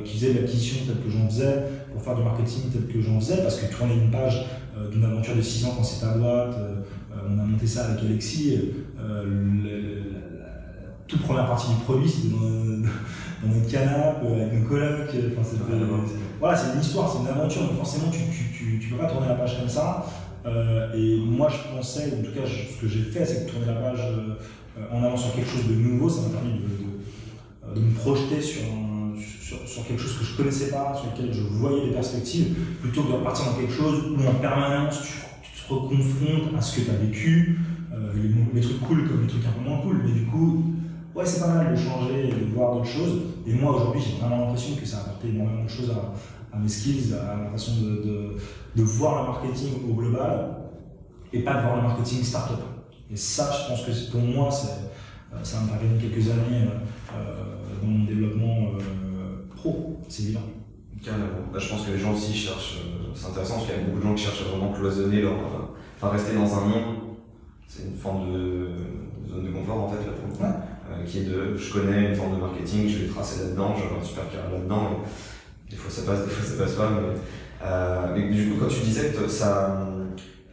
[0.06, 3.20] qui faisait de l'acquisition telle que j'en faisais, pour faire du marketing tel que j'en
[3.20, 4.46] faisais, parce que tourner une page
[4.92, 6.56] d'une aventure de 6 ans quand c'est ta boîte,
[7.30, 8.60] on a monté ça avec Alexis,
[8.98, 9.24] la,
[11.08, 12.40] toute première partie du produit c'était dans,
[13.48, 15.10] notre canapé avec nos colocs,
[16.40, 18.20] voilà, c'est une histoire, c'est une aventure, donc forcément tu,
[18.56, 20.06] tu, tu, peux pas tourner la page comme ça.
[20.46, 23.66] Euh, et moi je pensais, en tout cas ce que j'ai fait, c'est que tourner
[23.66, 27.86] la page euh, en allant sur quelque chose de nouveau, ça m'a permis de, de,
[27.86, 28.62] me projeter sur,
[29.66, 33.10] sur, quelque chose que je connaissais pas, sur lequel je voyais des perspectives, plutôt que
[33.10, 36.92] de repartir dans quelque chose où en permanence tu, te reconfrontes à ce que tu
[36.92, 37.60] as vécu,
[37.94, 38.14] euh,
[38.54, 40.64] les, trucs cool comme les trucs un peu moins cool, mais du coup
[41.16, 43.22] ouais, c'est pas mal de changer et de voir d'autres choses.
[43.46, 46.70] Et moi, aujourd'hui, j'ai vraiment l'impression que ça a apporté énormément de choses à, mes
[46.70, 50.56] skills, à ma façon de, voir le marketing au global
[51.34, 52.60] et pas de voir le marketing startup.
[53.12, 56.68] Et ça, je pense que pour moi, euh, ça m'a gagné quelques années
[57.16, 58.74] euh, dans mon développement
[59.58, 60.42] pro, c'est évident.
[61.04, 61.26] Carrément.
[61.54, 63.84] Bah, je pense que les gens aussi cherchent, euh, c'est intéressant parce qu'il y a
[63.84, 65.34] beaucoup de gens qui cherchent à vraiment cloisonner leur.
[65.34, 66.96] euh, Enfin, rester dans un monde,
[67.68, 68.68] c'est une forme de
[69.28, 70.42] zone de confort en fait, là pour.
[70.42, 70.48] Ouais.
[70.90, 73.84] Euh, qui est de je connais une forme de marketing, je vais tracer là-dedans, j'ai
[74.00, 75.02] un super carré là-dedans.
[75.70, 76.90] Des fois ça passe, des fois ça passe pas.
[76.92, 77.20] Mais,
[77.66, 79.88] euh, mais du coup, quand tu disais que, ça,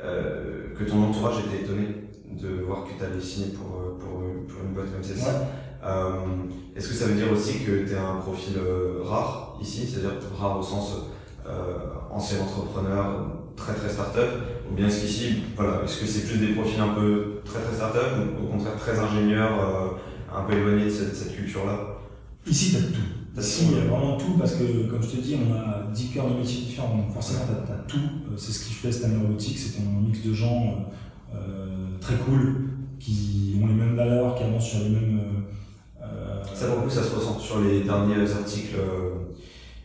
[0.03, 1.89] euh, que ton entourage était étonné
[2.33, 5.31] de voir que tu allais signer pour, pour, pour une boîte comme celle-ci, Ouais.
[5.85, 6.11] Euh,
[6.75, 10.13] est-ce que ça veut dire aussi que tu es un profil euh, rare ici, c'est-à-dire
[10.39, 10.95] rare au sens
[11.47, 11.77] euh,
[12.11, 13.27] ancien entrepreneur,
[13.57, 14.31] très très start-up,
[14.71, 17.75] ou bien est-ce qu'ici, voilà, est-ce que c'est plus des profils un peu très très
[17.75, 19.97] start-up, ou au contraire très ingénieurs,
[20.35, 21.79] un peu éloignés de cette, cette culture-là?
[22.47, 23.09] Ici, tu as tout.
[23.35, 25.91] T'as Ici, il y a vraiment tout parce que, comme je te dis, on a
[25.93, 26.97] 10 cœurs de métiers différents.
[26.97, 28.37] Donc, forcément, tu as, tout.
[28.37, 29.59] C'est ce qui fait Stanley Robotics.
[29.59, 30.87] C'est un mix de gens
[31.35, 32.69] euh, très cool
[33.01, 35.19] qui ont les mêmes valeurs, qui avancent sur les mêmes.
[35.19, 35.41] euh,
[36.55, 39.35] Ça, pour le coup, ça se ressent sur les derniers articles euh,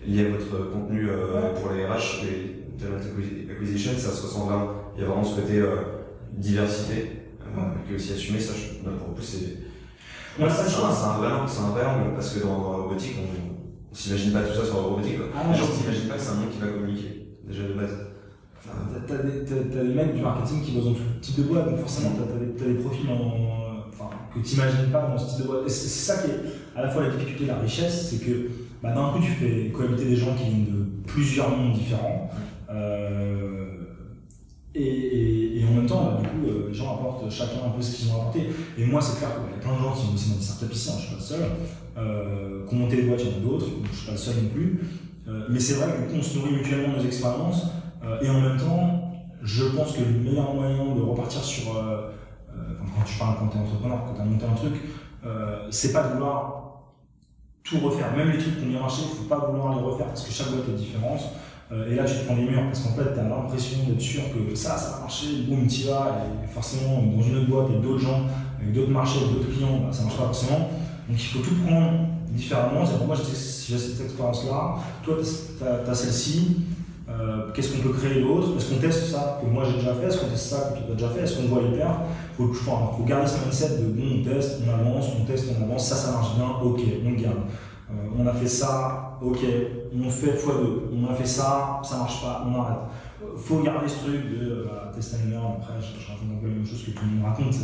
[0.05, 4.45] liés à votre contenu euh, pour les RH, les talent acquisi- acquisition, ça se ressent
[4.45, 4.67] vraiment.
[4.95, 5.75] Il y a vraiment ce côté euh,
[6.33, 8.39] diversité euh, qui est aussi assumé.
[8.39, 9.57] Ça, je, pour le coup, c'est
[10.37, 10.97] c'est un, chance.
[10.99, 13.91] c'est un vrai angle, c'est un vrai angle, parce que dans, dans la robotique, on,
[13.91, 15.17] on s'imagine pas tout ça sur la robotique.
[15.17, 15.27] Quoi.
[15.35, 17.97] Ah, les gens s'imaginent pas que c'est un monde qui va communiquer, déjà de base.
[18.55, 21.79] Enfin, T'as des, des mecs du marketing qui bossent dans tout type de boîte, donc
[21.79, 23.68] forcément t'as as des, t'as des profils enfin,
[24.33, 25.69] que tu n'imagines pas dans ce type de boîte.
[25.69, 26.39] C'est ça qui est
[26.75, 28.49] à la fois la difficulté et la richesse, c'est que
[28.81, 32.29] bah, d'un coup tu fais cohabiter des gens qui viennent de plusieurs mondes différents.
[32.71, 33.65] euh,
[34.75, 37.95] et, en même temps, bah, du coup, euh, les gens apportent chacun un peu ce
[37.95, 38.49] qu'ils ont apporté.
[38.77, 40.43] Et moi, c'est clair qu'il y a plein de gens qui ont bossé dans des
[40.43, 41.41] startups ici, hein, je suis pas le seul.
[41.97, 44.35] Euh, qui ont des boîtes, il y en a d'autres, je suis pas le seul
[44.43, 44.79] non plus.
[45.27, 47.67] Euh, mais c'est vrai que on se nourrit mutuellement nos expériences.
[48.21, 49.11] Et en même temps,
[49.43, 51.63] je pense que le meilleur moyen de repartir sur.
[52.59, 54.73] Euh, quand tu parles quand tu es entrepreneur, quand tu as monté un truc,
[55.25, 56.83] euh, c'est pas de vouloir
[57.63, 58.15] tout refaire.
[58.15, 60.31] Même les trucs qui ont bien marché, il faut pas vouloir les refaire parce que
[60.31, 61.21] chaque boîte est différente.
[61.71, 64.01] Euh, et là, tu te prends des murs parce qu'en fait, tu as l'impression d'être
[64.01, 66.17] sûr que ça, ça va marcher, boum, tu vas.
[66.43, 68.21] Et forcément, dans une autre boîte, avec d'autres gens,
[68.59, 70.59] avec d'autres marchés, avec d'autres clients, bah, ça marche pas forcément.
[71.07, 72.85] Donc il faut tout prendre différemment.
[72.85, 74.75] C'est pour moi, j'ai cette expérience-là.
[75.03, 76.57] Toi, tu as, celle-ci.
[77.53, 78.55] Qu'est-ce qu'on peut créer d'autre?
[78.57, 80.07] Est-ce qu'on teste ça que moi j'ai déjà fait?
[80.07, 81.21] Est-ce qu'on teste ça que tu as déjà fait?
[81.21, 82.01] Est-ce qu'on voit les perfs
[82.39, 85.89] Faut, faut garder ce mindset de bon, on teste, on avance, on teste, on avance.
[85.89, 87.37] Ça, ça marche bien, ok, on le garde.
[87.91, 89.39] Euh, on a fait ça, ok,
[89.93, 90.49] on fait x2.
[90.93, 92.77] On a fait ça, ça marche pas, on arrête.
[93.21, 95.45] Euh, faut garder ce truc de euh, bah, test and learn.
[95.57, 97.55] Après, je, je raconte un peu la même chose que tout le monde raconte.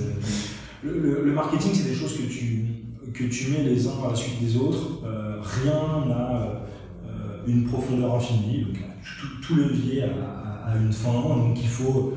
[0.84, 2.66] Le, marketing, c'est des choses que tu,
[3.14, 5.00] que tu mets les uns à la suite des autres.
[5.42, 6.48] Rien n'a
[7.48, 8.66] une profondeur infinie.
[8.66, 8.76] Donc,
[9.22, 11.12] tout, tout levier a, a- a une fin.
[11.14, 12.14] Donc, il faut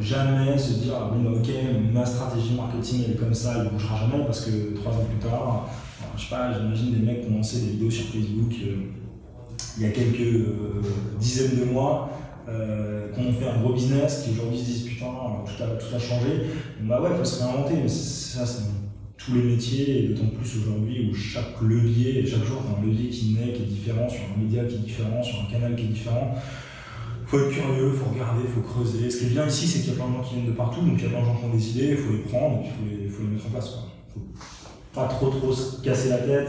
[0.00, 1.48] jamais se dire ah, bon, bah, ok,
[1.92, 5.04] ma stratégie marketing elle est comme ça, elle ne bougera jamais parce que trois ans
[5.04, 5.68] plus tard,
[6.16, 8.76] je sais pas, j'imagine des mecs qui ont lancé des vidéos sur Facebook euh,
[9.76, 10.82] il y a quelques euh,
[11.18, 12.10] dizaines de mois.
[12.48, 15.06] Euh, qui ont fait un gros business, qui aujourd'hui se disent putain,
[15.44, 16.46] tout a, tout a changé.
[16.80, 18.62] Bah ouais, il faut se réinventer, mais ça, c'est
[19.16, 23.08] tous les métiers, et d'autant plus aujourd'hui où chaque levier, chaque jour, t'as un levier
[23.10, 25.84] qui naît, qui est différent, sur un média qui est différent, sur un canal qui
[25.84, 26.34] est différent.
[27.30, 29.08] Faut être curieux, faut regarder, faut creuser.
[29.10, 30.56] Ce qui est bien ici, c'est qu'il y a plein de gens qui viennent de
[30.56, 32.18] partout, donc il y a plein de gens qui ont des idées, il faut les
[32.26, 33.68] prendre, et puis il faut les, faut les mettre en place.
[33.70, 33.82] Quoi.
[34.14, 34.20] Faut
[34.94, 36.48] pas trop trop se casser la tête.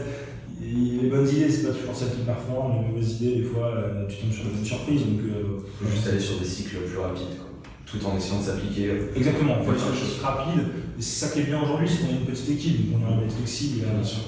[0.62, 3.66] Et les bonnes idées, c'est pas toujours celles qui performent, les mauvaises idées, des fois,
[3.66, 5.00] euh, tu tombes sur des bonnes surprises.
[5.02, 7.50] Donc, euh, Il faut juste aller sur des cycles plus rapides, quoi.
[7.86, 8.88] tout en essayant de s'appliquer.
[8.90, 10.62] euh, Exactement, il faut faire des choses rapides.
[10.98, 13.06] Et c'est ça qui est bien aujourd'hui, c'est qu'on est une petite équipe, donc on
[13.06, 13.80] arrive à être flexible.
[13.82, 14.22] et à- Bien sûr.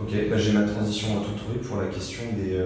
[0.00, 2.56] Ok, bah, j'ai ma transition toute trouvée pour la question des,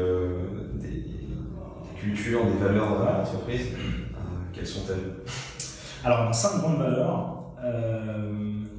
[2.12, 3.66] euh, des, valeurs de l'entreprise.
[3.72, 4.16] Euh,
[4.52, 5.14] quelles sont-elles?
[6.04, 7.52] Alors, on a cinq grandes valeurs.
[7.64, 8.32] Euh,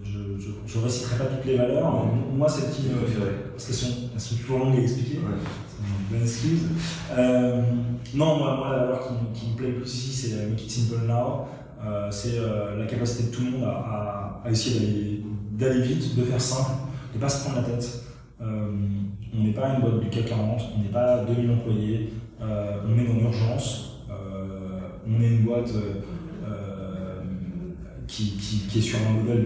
[0.03, 2.95] je, je, je réciterai pas toutes les valeurs, mais moi, celles qui me.
[3.51, 5.17] Parce qu'elles sont, elles sont toujours longues à expliquer.
[5.17, 5.33] Ouais.
[5.67, 6.61] C'est une bonne excuse.
[7.17, 7.61] Euh,
[8.13, 10.71] non, moi, moi, la valeur qui, qui me plaît le plus ici, c'est Make it
[10.71, 11.45] simple now.
[11.85, 15.81] Euh, c'est euh, la capacité de tout le monde à, à- à essayer d'aller- d'aller
[15.81, 16.71] vite, de faire simple,
[17.11, 18.01] de ne pas se prendre la tête.
[18.41, 23.05] On n'est pas une boîte du CAC 40, on n'est pas 2000 employés, on est
[23.05, 26.01] dans l'urgence, euh, on est une boîte euh,
[26.47, 27.21] euh,
[28.07, 28.33] qui,
[28.75, 29.45] est sur un modèle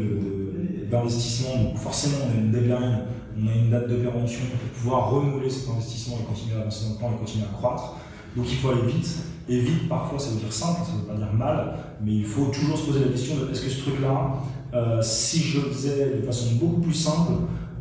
[0.90, 3.00] d'investissement, donc forcément on a une deadline,
[3.38, 6.86] on a une date de péremption pour pouvoir renouveler cet investissement et continuer à avancer
[6.86, 7.98] dans le temps et continuer à croître.
[8.36, 9.08] Donc il faut aller vite,
[9.48, 11.74] et vite parfois ça veut dire simple, ça veut pas dire mal,
[12.04, 14.34] mais il faut toujours se poser la question de est-ce que ce truc-là,
[14.74, 17.34] euh, si je le faisais de façon beaucoup plus simple,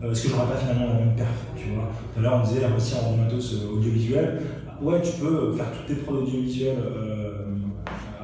[0.02, 2.98] euh, est-ce que j'aurais pas finalement la même perf Tout à l'heure on disait investir
[3.06, 4.40] en matos euh, audiovisuel,
[4.82, 7.28] ouais tu peux faire toutes tes prods audiovisuelles euh,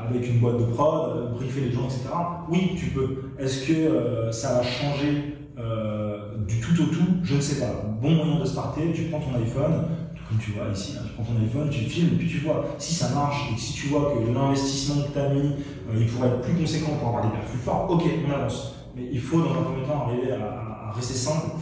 [0.08, 2.08] avec une boîte de prod, briefer les gens, etc.
[2.48, 3.30] Oui, tu peux.
[3.38, 7.06] Est-ce que euh, ça va changer euh, du tout au tout?
[7.22, 7.72] Je ne sais pas.
[8.00, 9.84] Bon moyen de starter, tu prends ton iPhone,
[10.28, 12.94] comme tu vois ici, tu prends ton iPhone, tu filmes, et puis tu vois si
[12.94, 16.28] ça marche, et si tu vois que l'investissement que tu as mis, euh, il pourrait
[16.28, 18.74] être plus conséquent pour avoir des perfs plus forts, ok, on avance.
[18.96, 21.56] Mais il faut dans un premier temps arriver à, rester simple.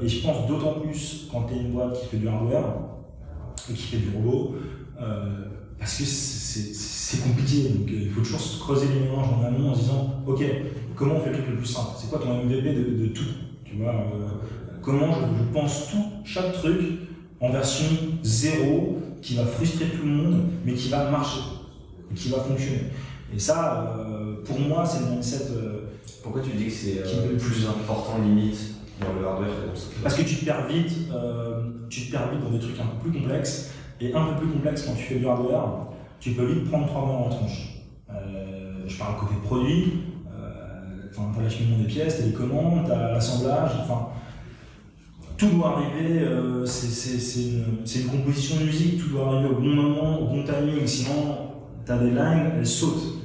[0.00, 2.62] Et je pense d'autant plus quand tu es une boîte qui fait du hardware
[3.70, 4.56] et qui fait du robot,
[5.00, 5.44] euh,
[5.78, 7.68] parce que c'est compliqué.
[7.68, 10.44] Donc il faut toujours se creuser les mélanges en amont en se disant, ok,
[10.94, 11.90] comment on fait le truc le plus simple?
[11.98, 13.24] C'est quoi ton MVP de, tout?
[13.64, 13.94] Tu vois
[14.82, 16.78] Comment je pense tout, chaque truc
[17.40, 17.86] en version
[18.22, 21.40] zéro qui va frustrer tout le monde, mais qui va marcher,
[22.14, 22.84] qui va fonctionner.
[23.34, 25.52] Et ça, euh, pour moi, c'est le mindset.
[25.52, 25.80] Euh,
[26.22, 28.58] Pourquoi tu dis que c'est euh, le plus important limite?
[30.02, 30.92] Parce que tu te perds vite,
[31.88, 34.48] tu te perds vite dans des trucs un peu plus complexes, et un peu plus
[34.48, 35.86] complexes quand tu fais du hardware,
[36.20, 37.84] tu peux vite prendre trois mois en tronche.
[38.86, 40.02] je parle côté produit,
[41.12, 44.08] tu as l'acheminement des pièces, tu as les commandes, tu as l'assemblage, enfin
[45.38, 50.20] tout doit arriver, euh, c'est une, composition de musique, tout doit arriver au bon moment,
[50.20, 51.36] au bon timing, sinon
[51.86, 53.22] tu as des lines, elles sautent.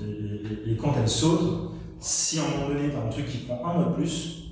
[0.68, 3.66] Et, quand elles sautent, si à un moment donné tu as un truc qui prend
[3.66, 4.43] un mois de plus,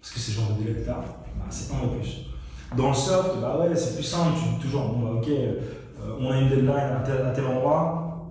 [0.00, 1.04] parce que c'est genre de délai que bah,
[1.50, 2.26] c'est un mois de plus.
[2.76, 5.60] Dans le soft, bah ouais, c'est plus simple, tu dis toujours, bon bah ok, euh,
[6.20, 8.28] on a une deadline à tel, endroit,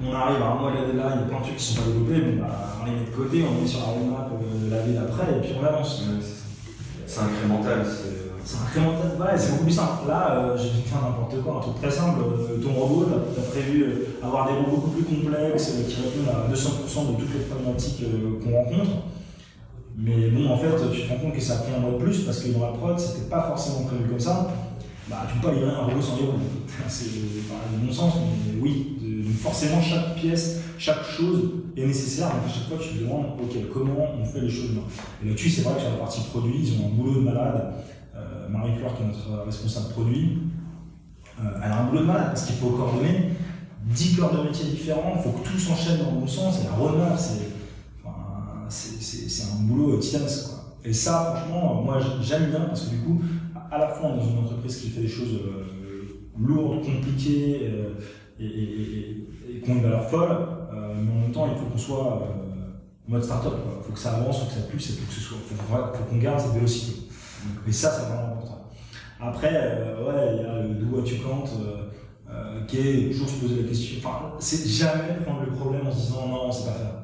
[0.00, 1.64] on arrive à un mois de la deadline, il y a plein de trucs qui
[1.64, 4.30] sont pas développés, bon bah on les met de côté, on met sur la roadmap
[4.30, 6.04] de la ville après, et puis on avance.
[7.06, 7.84] C'est incrémental.
[8.44, 10.06] C'est incrémental, ouais, c'est beaucoup plus simple.
[10.06, 12.20] Là, euh, j'ai fait n'importe quoi, un truc très simple.
[12.20, 16.28] Euh, ton robot, tu as, prévu euh, avoir des robots beaucoup plus complexes qui répondent
[16.28, 18.04] à 200% de toutes les problématiques
[18.44, 18.90] qu'on rencontre.
[19.96, 21.98] Mais bon, en fait, tu te rends compte que ça a pris un mois de
[21.98, 24.50] plus parce que dans la prod, c'était pas forcément prévu comme ça.
[25.08, 26.38] Bah, tu peux pas livrer un robot sans roues.
[26.88, 28.14] C'est du bon sens,
[28.46, 28.96] mais oui,
[29.40, 32.28] forcément, chaque pièce, chaque chose est nécessaire.
[32.28, 34.70] Donc à chaque fois, tu te demandes, ok, comment on fait les choses
[35.22, 37.74] Et là-dessus, c'est vrai que sur la partie produit, ils ont un boulot de malade.
[38.16, 40.38] Euh, Marie-Claire, qui est notre responsable produit,
[41.40, 43.30] euh, elle a un boulot de malade parce qu'il faut coordonner
[43.86, 46.64] 10 corps de métiers différents, il faut que tout s'enchaîne dans le bon sens, et
[46.64, 47.53] la roadmap, c'est
[49.52, 50.50] un boulot titanesque.
[50.84, 53.20] Et ça, franchement, moi j'aime bien parce que du coup,
[53.70, 57.70] à la fois dans une entreprise qui fait des choses euh, lourdes, compliquées
[58.38, 60.36] et, et, qui ont une valeur folle,
[60.72, 62.04] mais en même temps, il faut qu'on soit
[63.06, 63.54] en mode start-up.
[63.78, 65.38] Il faut que ça avance, il faut que ça pulse, il faut que ce soit,
[65.38, 67.08] faut qu'on garde cette vélocité.
[67.66, 68.70] Et ça, c'est vraiment important.
[69.20, 71.90] Après, euh, ouais, il y a le do what you can't, euh,
[72.30, 73.98] euh, qui est toujours se poser la question.
[73.98, 77.03] Enfin, c'est jamais prendre le problème en se disant non, on sait pas faire.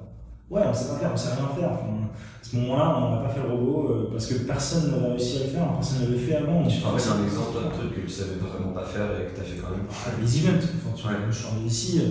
[0.51, 1.71] Ouais, on sait pas faire, on sait rien faire.
[1.71, 5.45] à ce moment-là, on n'a pas fait le robot parce que personne n'avait réussi à
[5.45, 6.67] le faire, personne ne l'avait fait avant.
[6.67, 9.37] Tu ah, c'est un exemple d'un truc que tu savais vraiment pas faire et que
[9.37, 9.87] tu as fait quand même.
[9.89, 11.15] Ah, les events, enfin, tu ouais.
[11.31, 12.03] je suis arrivé ici.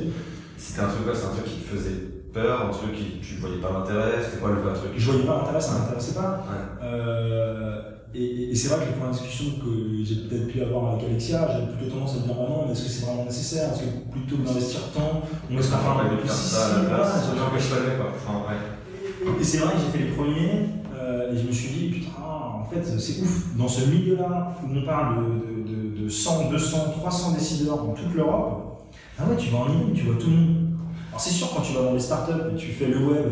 [0.57, 1.99] C'était un truc, c'est un truc qui te faisait
[2.33, 4.91] peur, un truc qui tu voyais pas l'intérêt, c'était quoi le vrai truc?
[4.95, 6.45] Je voyais pas l'intérêt, ça m'intéressait pas.
[6.81, 7.81] Euh,
[8.15, 11.71] et, c'est vrai que les premières discussions que j'ai peut-être pu avoir avec Alexia, j'avais
[11.73, 13.71] plutôt tendance à dire bah non, mais est-ce que c'est vraiment nécessaire?
[13.71, 16.83] Est-ce que plutôt que d'investir tant, on laisse pas faire un peu plus ça à
[16.83, 17.29] la place
[19.39, 22.09] Et c'est vrai que j'ai fait les premiers euh, et je me suis dit putain,
[22.19, 23.55] en fait c'est ouf.
[23.55, 28.13] Dans ce milieu-là où on parle de, de, de, 100, 200, 300 décideurs dans toute
[28.15, 28.81] l'Europe,
[29.19, 30.69] ah ouais, tu vas en ligne, tu vois tout le monde.
[31.09, 33.25] Alors c'est sûr quand tu vas dans les startups et tu fais le web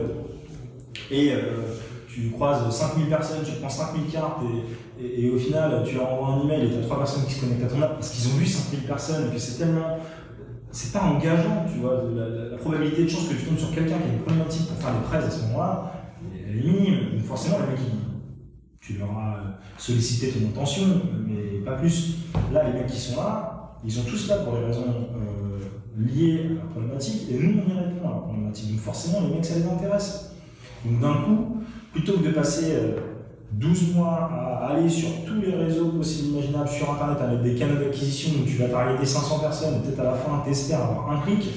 [1.10, 1.64] et euh,
[2.18, 4.40] tu croises 5000 personnes, tu prends 5000 cartes
[5.00, 7.42] et, au final tu leur envoies un email et tu as 3 personnes qui se
[7.42, 10.00] connectent à ton app parce qu'ils ont vu 5000 personnes et que c'est tellement.
[10.72, 12.04] C'est pas engageant, tu vois.
[12.16, 14.94] La, probabilité de chance que tu tombes sur quelqu'un qui a une problématique pour faire
[14.94, 15.94] des prêts à ce moment-là,
[16.34, 17.12] elle est minime.
[17.14, 17.86] Donc forcément, les mecs,
[18.82, 20.86] tu leur as sollicité ton intention,
[21.26, 22.18] mais pas plus.
[22.52, 25.60] Là, les mecs qui sont là, ils sont tous là pour des raisons euh,
[25.98, 28.72] liées à la problématique et nous, on y répond à la problématique.
[28.72, 30.32] Donc forcément, les mecs, ça les intéresse.
[30.84, 31.58] Donc d'un coup,
[31.98, 32.74] plutôt que de passer
[33.54, 34.30] 12 euh, mois
[34.62, 38.46] à aller sur tous les réseaux possibles imaginables sur Internet avec des canaux d'acquisition où
[38.46, 41.50] tu vas targeter 500 personnes et peut-être à la fin t'espères avoir un clic,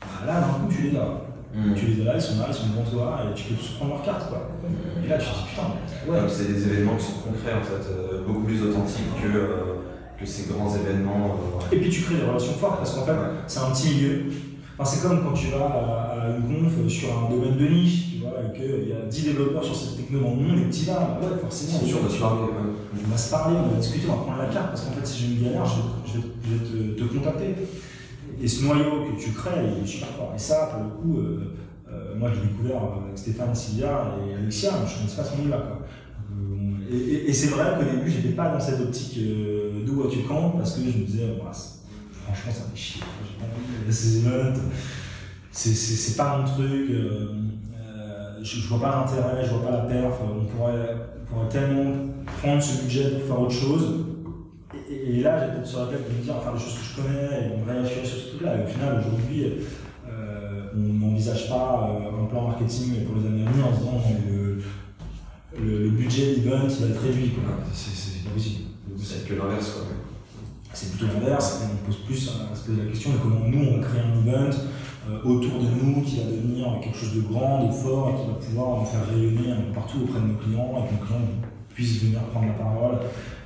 [0.00, 1.20] bah là d'un coup tu les as.
[1.54, 1.72] Hmm.
[1.76, 3.76] Tu les as là, ils sont là, ils sont devant toi et tu peux tous
[3.76, 4.28] prendre leur carte.
[4.28, 4.48] Quoi.
[5.04, 6.18] Et là tu te dis putain, ouais.
[6.28, 9.48] C'est des événements qui sont concrets en fait, euh, beaucoup plus authentiques que, euh,
[10.18, 11.38] que ces grands événements.
[11.70, 13.14] Et puis tu crées des relations fortes parce qu'en fait
[13.46, 14.24] c'est un petit milieu.
[14.76, 18.13] Enfin, c'est comme quand tu vas à, une conf sur un domaine de niche, et
[18.52, 21.80] qu'il y a 10 développeurs sur cette techno monde et que tu vas, ouais, forcément,
[21.82, 22.42] on, sûr va se parler,
[22.92, 25.06] on va se parler, on va discuter, on va prendre la carte, parce qu'en fait,
[25.06, 25.64] si j'ai une galère,
[26.06, 27.54] je vais, te, contacter.
[28.40, 30.32] Et ce noyau que tu crées, il est super fort.
[30.34, 31.54] Et ça, pour le coup, euh,
[31.90, 35.36] euh, moi, je l'ai découvert avec Stéphane Sylvia et Alexia, je ne connaissais pas ce
[35.36, 35.78] monde-là.
[36.90, 40.50] Et, et, c'est vrai qu'au début, j'étais pas dans cette optique euh, d'où tu camp,
[40.50, 43.02] parce que je me disais, voilà, franchement, ça fait chier.
[43.90, 44.60] Ces events,
[45.50, 46.90] c'est pas mon truc.
[46.90, 47.73] Euh, euh,
[48.44, 50.14] je, je, vois pas l'intérêt, je vois pas la perf.
[50.22, 50.96] On pourrait,
[51.28, 51.92] pourrait tellement
[52.40, 54.04] prendre ce budget pour faire autre chose.
[54.90, 57.02] et, là, j'ai peut-être sur la tête de me dire, faire des choses que je
[57.02, 58.56] connais et me réassurer sur ce truc-là.
[58.58, 59.44] Et au final, aujourd'hui,
[60.08, 63.78] euh, on n'envisage pas euh, un plan marketing pour les années à venir en se
[63.78, 64.58] disant le,
[65.64, 67.32] le, budget event il va être réduit.
[67.72, 68.64] C'est pas possible.
[69.02, 69.70] C'est que l'inverse.
[69.70, 69.82] quoi.
[70.74, 71.62] C'est plutôt l'inverse.
[71.72, 74.26] On pose plus à se poser la question de comment nous, on va créer un
[74.26, 74.50] event
[75.24, 78.34] autour de nous qui va devenir quelque chose de grand, de fort et qui va
[78.34, 81.20] pouvoir nous faire rayonner partout auprès de nos clients et que nos clients
[81.74, 82.98] puissent venir prendre la parole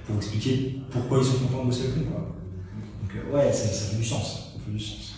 [0.07, 2.05] pour expliquer pourquoi ils sont contents de bosser avec nous.
[2.05, 4.55] Donc euh, ouais, ça, fait du sens.
[4.55, 5.17] Ça fait du sens.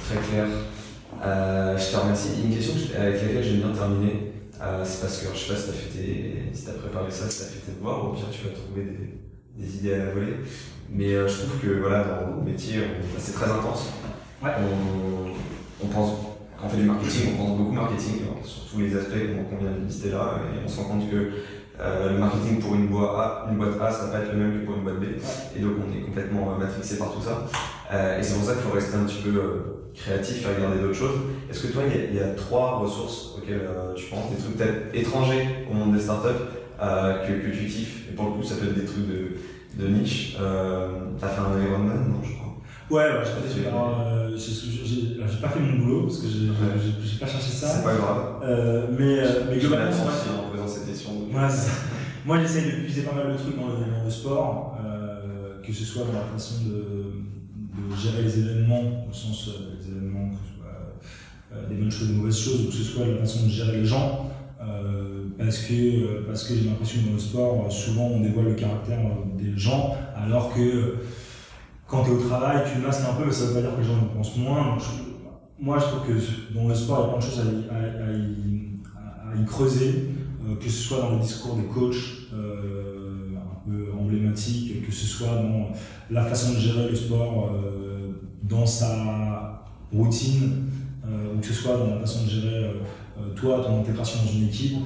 [0.00, 0.46] Très clair.
[1.22, 2.28] Euh, je te remercie.
[2.44, 5.64] Une question avec laquelle j'aime bien terminer, euh, c'est parce que je sais pas si
[5.64, 8.24] tu as, fait si as préparé ça, si tu as fait tes devoirs, ou bien
[8.30, 10.36] tu vas trouver des, des idées à la volée.
[10.90, 12.80] Mais je trouve que voilà, dans mon métier,
[13.18, 13.88] c'est très intense.
[14.42, 14.50] Ouais.
[14.60, 16.10] On, on, pense,
[16.58, 19.12] quand on fait du marketing, on pense beaucoup marketing, sur tous les aspects
[19.50, 21.32] qu'on vient de lister là, et on se rend compte que
[21.80, 24.38] euh, le marketing pour une boîte, A, une boîte A, ça va pas être le
[24.38, 25.04] même que pour une boîte B.
[25.56, 27.46] Et donc on est complètement euh, matrixé par tout ça.
[27.92, 29.40] Euh, et c'est pour ça qu'il faut rester un petit peu
[29.94, 31.18] créatif et regarder d'autres choses.
[31.50, 35.46] Est-ce que toi, il y, a trois ressources auxquelles tu penses, des trucs peut-être étrangers
[35.70, 36.44] au monde des startups
[36.78, 38.08] que, que tu kiffes?
[38.10, 40.36] Et pour le coup, ça peut être des trucs de, de niche.
[41.20, 42.47] T'as fait un Ironman, non, je crois
[42.90, 43.24] Ouais, ouais
[44.34, 47.68] j'ai pas fait mon boulot parce que j'ai pas cherché ça.
[47.68, 48.40] C'est pas grave.
[48.42, 49.20] Euh, mais,
[49.50, 49.90] mais globalement.
[49.90, 51.10] en faisant cette question.
[52.26, 56.04] Moi, j'essaie de puiser pas mal de trucs dans le, sport, euh, que ce soit
[56.04, 60.58] dans la façon de, de gérer les événements, au sens euh, des événements, que ce
[60.58, 63.50] soit euh, des bonnes choses, des mauvaises choses, ou que ce soit la façon de
[63.50, 64.30] gérer les gens.
[65.38, 68.98] parce que, parce que j'ai l'impression que dans le sport, souvent on dévoile le caractère
[69.38, 70.96] des gens, alors que
[71.88, 73.80] quand tu es au travail, tu masques un peu, mais ça veut pas dire que
[73.80, 74.76] les gens ne pensent moins.
[75.58, 77.40] moi, je trouve que dans le sport, il y a plein de choses
[79.34, 80.10] à, y, creuser.
[80.46, 81.96] Euh, que ce soit dans le discours des coachs
[82.32, 85.70] euh, un peu emblématiques, que ce soit dans
[86.10, 88.12] la façon de gérer le sport euh,
[88.42, 90.68] dans sa routine,
[91.06, 92.70] ou que ce soit dans la façon de gérer
[93.34, 94.76] toi, ton intégration dans une équipe.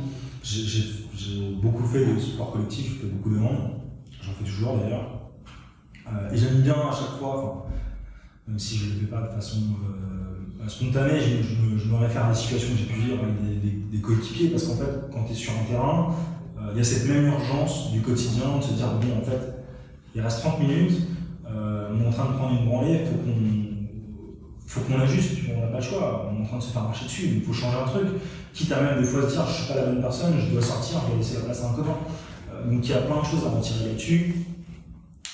[0.42, 3.72] J'ai beaucoup fait de sport collectif, j'ai fait beaucoup de monde,
[4.20, 5.21] j'en fais toujours d'ailleurs.
[6.32, 7.66] Et j'aime bien à chaque fois,
[8.46, 9.60] même si je ne le fais pas de façon
[10.68, 14.64] spontanée, je, me réfère à des situations que j'ai pu vivre avec des, coéquipiers, parce
[14.64, 16.14] qu'en fait, quand tu es sur un terrain,
[16.58, 19.54] euh, il y a cette même urgence du quotidien de se dire, bon, en fait,
[20.14, 20.92] il reste 30 minutes,
[21.46, 23.62] euh, on est en train de prendre une branlée, il faut qu'on
[24.66, 26.82] faut qu'on l'ajuste, on n'a pas le choix, on est en train de se faire
[26.82, 28.06] marcher dessus, il faut changer un truc,
[28.54, 30.62] quitte à même des fois se dire, je suis pas la bonne personne, je dois
[30.62, 31.96] sortir, je dois laisser la place à un copain.
[32.52, 34.34] Euh, donc il y a plein de choses à retirer là-dessus.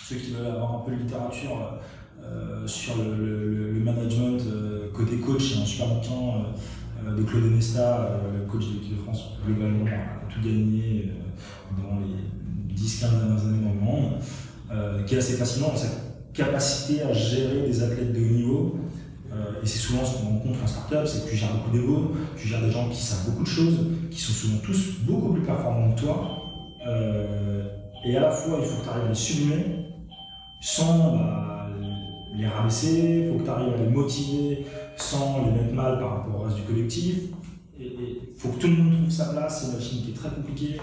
[0.09, 1.81] Ceux qui veulent avoir un peu de littérature,
[2.25, 6.47] euh, sur le, management euh, côté coach, il y a un super bouquin
[7.07, 11.13] euh, de Claude Nesta, le coach de l'équipe de France, globalement a tout gagné
[11.77, 15.89] dans les 10-15 dernières années dans le monde, qui est assez fascinant dans sa
[16.33, 18.79] capacité à gérer des athlètes de haut niveau.
[19.63, 22.49] et c'est souvent ce qu'on rencontre en startup, c'est que tu gères beaucoup d'ego, tu
[22.49, 23.79] gères des gens qui savent beaucoup de choses,
[24.11, 26.43] qui sont souvent tous beaucoup plus performants que toi.
[28.07, 29.88] et à la fois, il faut que tu arrives à les sublimer
[30.61, 31.69] sans bah,
[32.35, 36.19] les rabaisser, il faut que tu arrives à les motiver sans les mettre mal par
[36.19, 37.15] rapport au reste du collectif.
[37.79, 40.31] Il faut que tout le monde trouve sa place, c'est une machine qui est très
[40.31, 40.81] compliquée.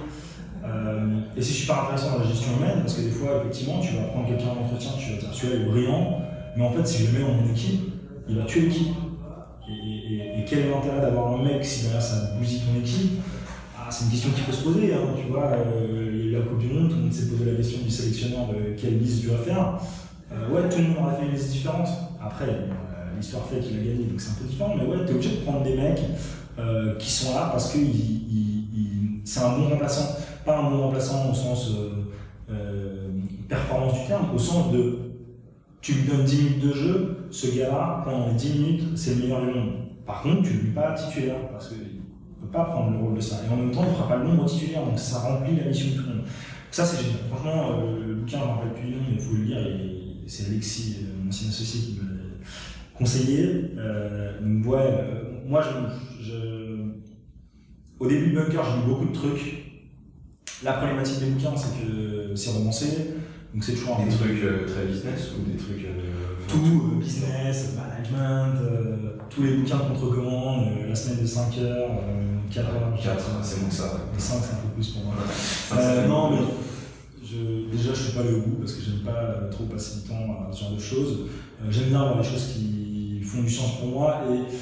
[0.63, 3.95] Euh, et c'est super intéressant dans la gestion humaine parce que des fois, effectivement, tu
[3.95, 6.21] vas prendre quelqu'un en entretien, tu vas dire celui-là est brillant,
[6.55, 7.81] mais en fait, si je le mets dans mon équipe,
[8.27, 8.95] il va tuer l'équipe.
[9.69, 13.19] Et, quel est l'intérêt d'avoir un mec si derrière ça bousille ton équipe?
[13.77, 14.93] Ah, C'est une question qui peut se poser.
[14.93, 17.81] Hein, tu vois, euh, la Coupe du Monde, tout le monde s'est posé la question
[17.81, 19.79] du sélectionneur de quelle liste vas faire.
[20.31, 21.87] Euh, ouais, tout le monde aurait fait une liste différente.
[22.21, 22.67] Après, euh,
[23.15, 24.75] l'histoire fait qu'il a gagné, donc c'est un peu différent.
[24.77, 26.01] Mais ouais, tu es obligé de prendre des mecs
[26.59, 27.79] euh, qui sont là parce que
[29.23, 30.15] c'est un bon remplaçant.
[30.45, 31.71] Pas un bon remplaçant au sens
[33.47, 34.99] performance du terme, au sens de
[35.81, 39.21] tu lui donnes 10 minutes de jeu, ce gars-là, pendant les 10 minutes, c'est le
[39.21, 39.73] meilleur du monde.
[40.05, 41.94] Par contre, tu ne lui pas titulaire parce qu'il
[42.41, 43.41] ne peut pas prendre le rôle de ça.
[43.45, 45.65] Et en même temps, il ne fera pas le nombre titulaire, donc ça remplit la
[45.65, 46.25] mission de tout le monde.
[46.71, 47.19] Ça, c'est génial.
[47.29, 49.59] Franchement, le bouquin, je ne rappelle plus du nom, mais il faut le lire
[50.27, 52.23] c'est Alexis, euh, mon ancien associé, qui me l'a
[52.93, 53.71] conseillé.
[53.77, 55.63] Euh, ouais, euh, moi,
[56.21, 56.31] je,
[57.99, 59.63] au début de Bunker, j'ai lu beaucoup de trucs.
[60.63, 62.87] La problématique des bouquins, c'est que c'est romancé,
[63.53, 65.85] donc c'est toujours des trucs très business ou des trucs
[66.47, 67.75] tout business,
[68.11, 68.59] management,
[69.29, 71.89] tous les bouquins qu'on te recommande, la semaine de 5 heures,
[72.51, 72.93] 4 heures.
[73.01, 73.83] 4, c'est bon ça.
[74.17, 75.13] 5, c'est un peu plus pour moi.
[76.07, 76.37] non, mais
[77.71, 80.01] déjà, je ne suis pas allé au bout parce que j'aime pas euh, trop passer
[80.01, 81.27] du temps à ce genre de choses.
[81.61, 84.53] Euh, j'aime bien avoir des choses qui font du sens pour moi et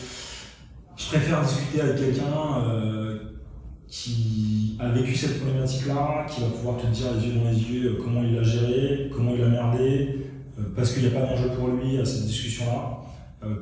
[0.98, 3.20] je préfère discuter avec quelqu'un euh,
[3.88, 7.98] qui a vécu cette problématique-là, qui va pouvoir te dire les yeux dans les yeux
[8.04, 10.20] comment il l'a géré, comment il a merdé,
[10.76, 13.00] parce qu'il n'y a pas d'enjeu pour lui à cette discussion-là.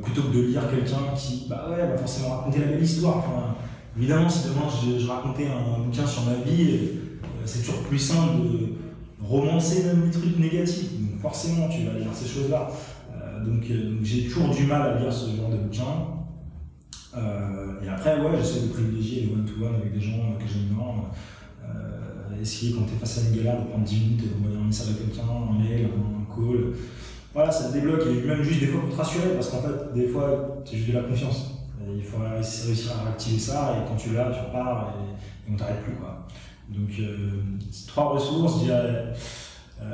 [0.01, 3.17] Plutôt que de lire quelqu'un qui bah ouais, va forcément raconter la belle histoire.
[3.17, 3.55] Enfin,
[3.97, 4.67] évidemment, si demain
[4.99, 6.89] je, racontais un, bouquin sur ma vie,
[7.45, 8.73] c'est toujours plus simple de
[9.23, 10.91] romancer même les trucs négatifs.
[10.93, 12.69] Donc forcément, tu vas lire ces choses-là.
[13.45, 13.63] donc,
[14.03, 16.11] j'ai toujours du mal à lire ce genre de bouquin.
[17.17, 20.85] Euh, et après, ouais, j'essaie de privilégier les one-to-one avec des gens que j'aime bien.
[21.63, 24.57] Euh, essayer, quand tu es face à une galère, de prendre 10 minutes et d'envoyer
[24.57, 26.73] un message à quelqu'un, un mail, un call.
[27.33, 28.01] Voilà, ça te débloque.
[28.07, 30.89] Et même juste des fois pour te rassurer, parce qu'en fait, des fois, c'est juste
[30.89, 31.51] de la confiance.
[31.93, 35.81] il faut réussir à réactiver ça, et quand tu l'as, tu repars et, on t'arrête
[35.83, 35.95] plus.
[35.95, 36.27] Quoi.
[36.69, 37.41] Donc, euh,
[37.87, 39.13] trois ressources, je dirais.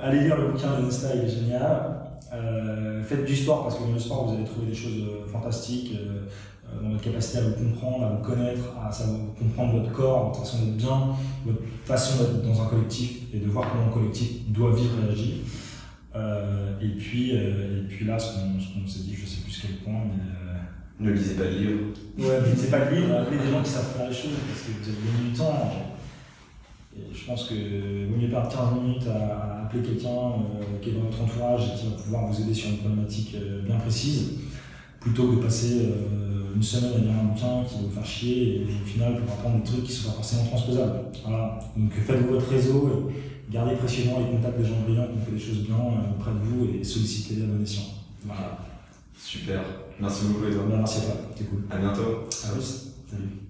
[0.01, 2.01] allez lire le bouquin de Nesta, il est génial.
[3.03, 5.95] faites du sport parce que dans le sport vous allez trouver des choses fantastiques.
[6.73, 10.27] Euh, dans votre capacité à vous comprendre, à vous connaître, à savoir comprendre votre corps,
[10.27, 11.07] votre façon d'être bien,
[11.45, 15.11] votre façon d'être dans un collectif et de voir comment un collectif doit vivre et
[15.11, 15.35] agir.
[16.15, 19.59] Euh, et, puis, euh, et puis là, ce qu'on s'est dit, je ne sais plus
[19.61, 21.05] quel point, mais.
[21.05, 21.79] ne lisez pas de livres.
[22.17, 24.61] Ouais, ne lisez pas de livres, appelez des gens qui savent faire les choses parce
[24.61, 25.71] que vous avez gagné du temps.
[26.95, 30.33] Et je pense que vaut mieux perdre 15 minutes à, appeler quelqu'un
[30.81, 33.35] qui est dans votre entourage et qui va pouvoir vous aider sur une problématique
[33.65, 34.39] bien précise,
[34.99, 35.89] plutôt que de passer
[36.55, 39.35] une semaine à lire un bouquin qui va vous faire chier et au final pour
[39.35, 41.01] apprendre des trucs qui ne sont pas forcément transposables.
[41.23, 41.59] Voilà.
[41.77, 43.11] Donc faites-vous votre réseau
[43.49, 46.31] gardez précieusement les contacts des gens brillants qui ont fait des choses bien euh, auprès
[46.31, 47.65] de vous et sollicitez la bonne
[48.25, 48.59] Voilà.
[49.17, 49.61] Super.
[49.99, 50.67] Merci beaucoup Edouard.
[50.67, 51.63] Merci à toi, c'était cool.
[51.69, 52.27] À bientôt.
[52.45, 52.93] À plus.
[53.09, 53.46] Salut.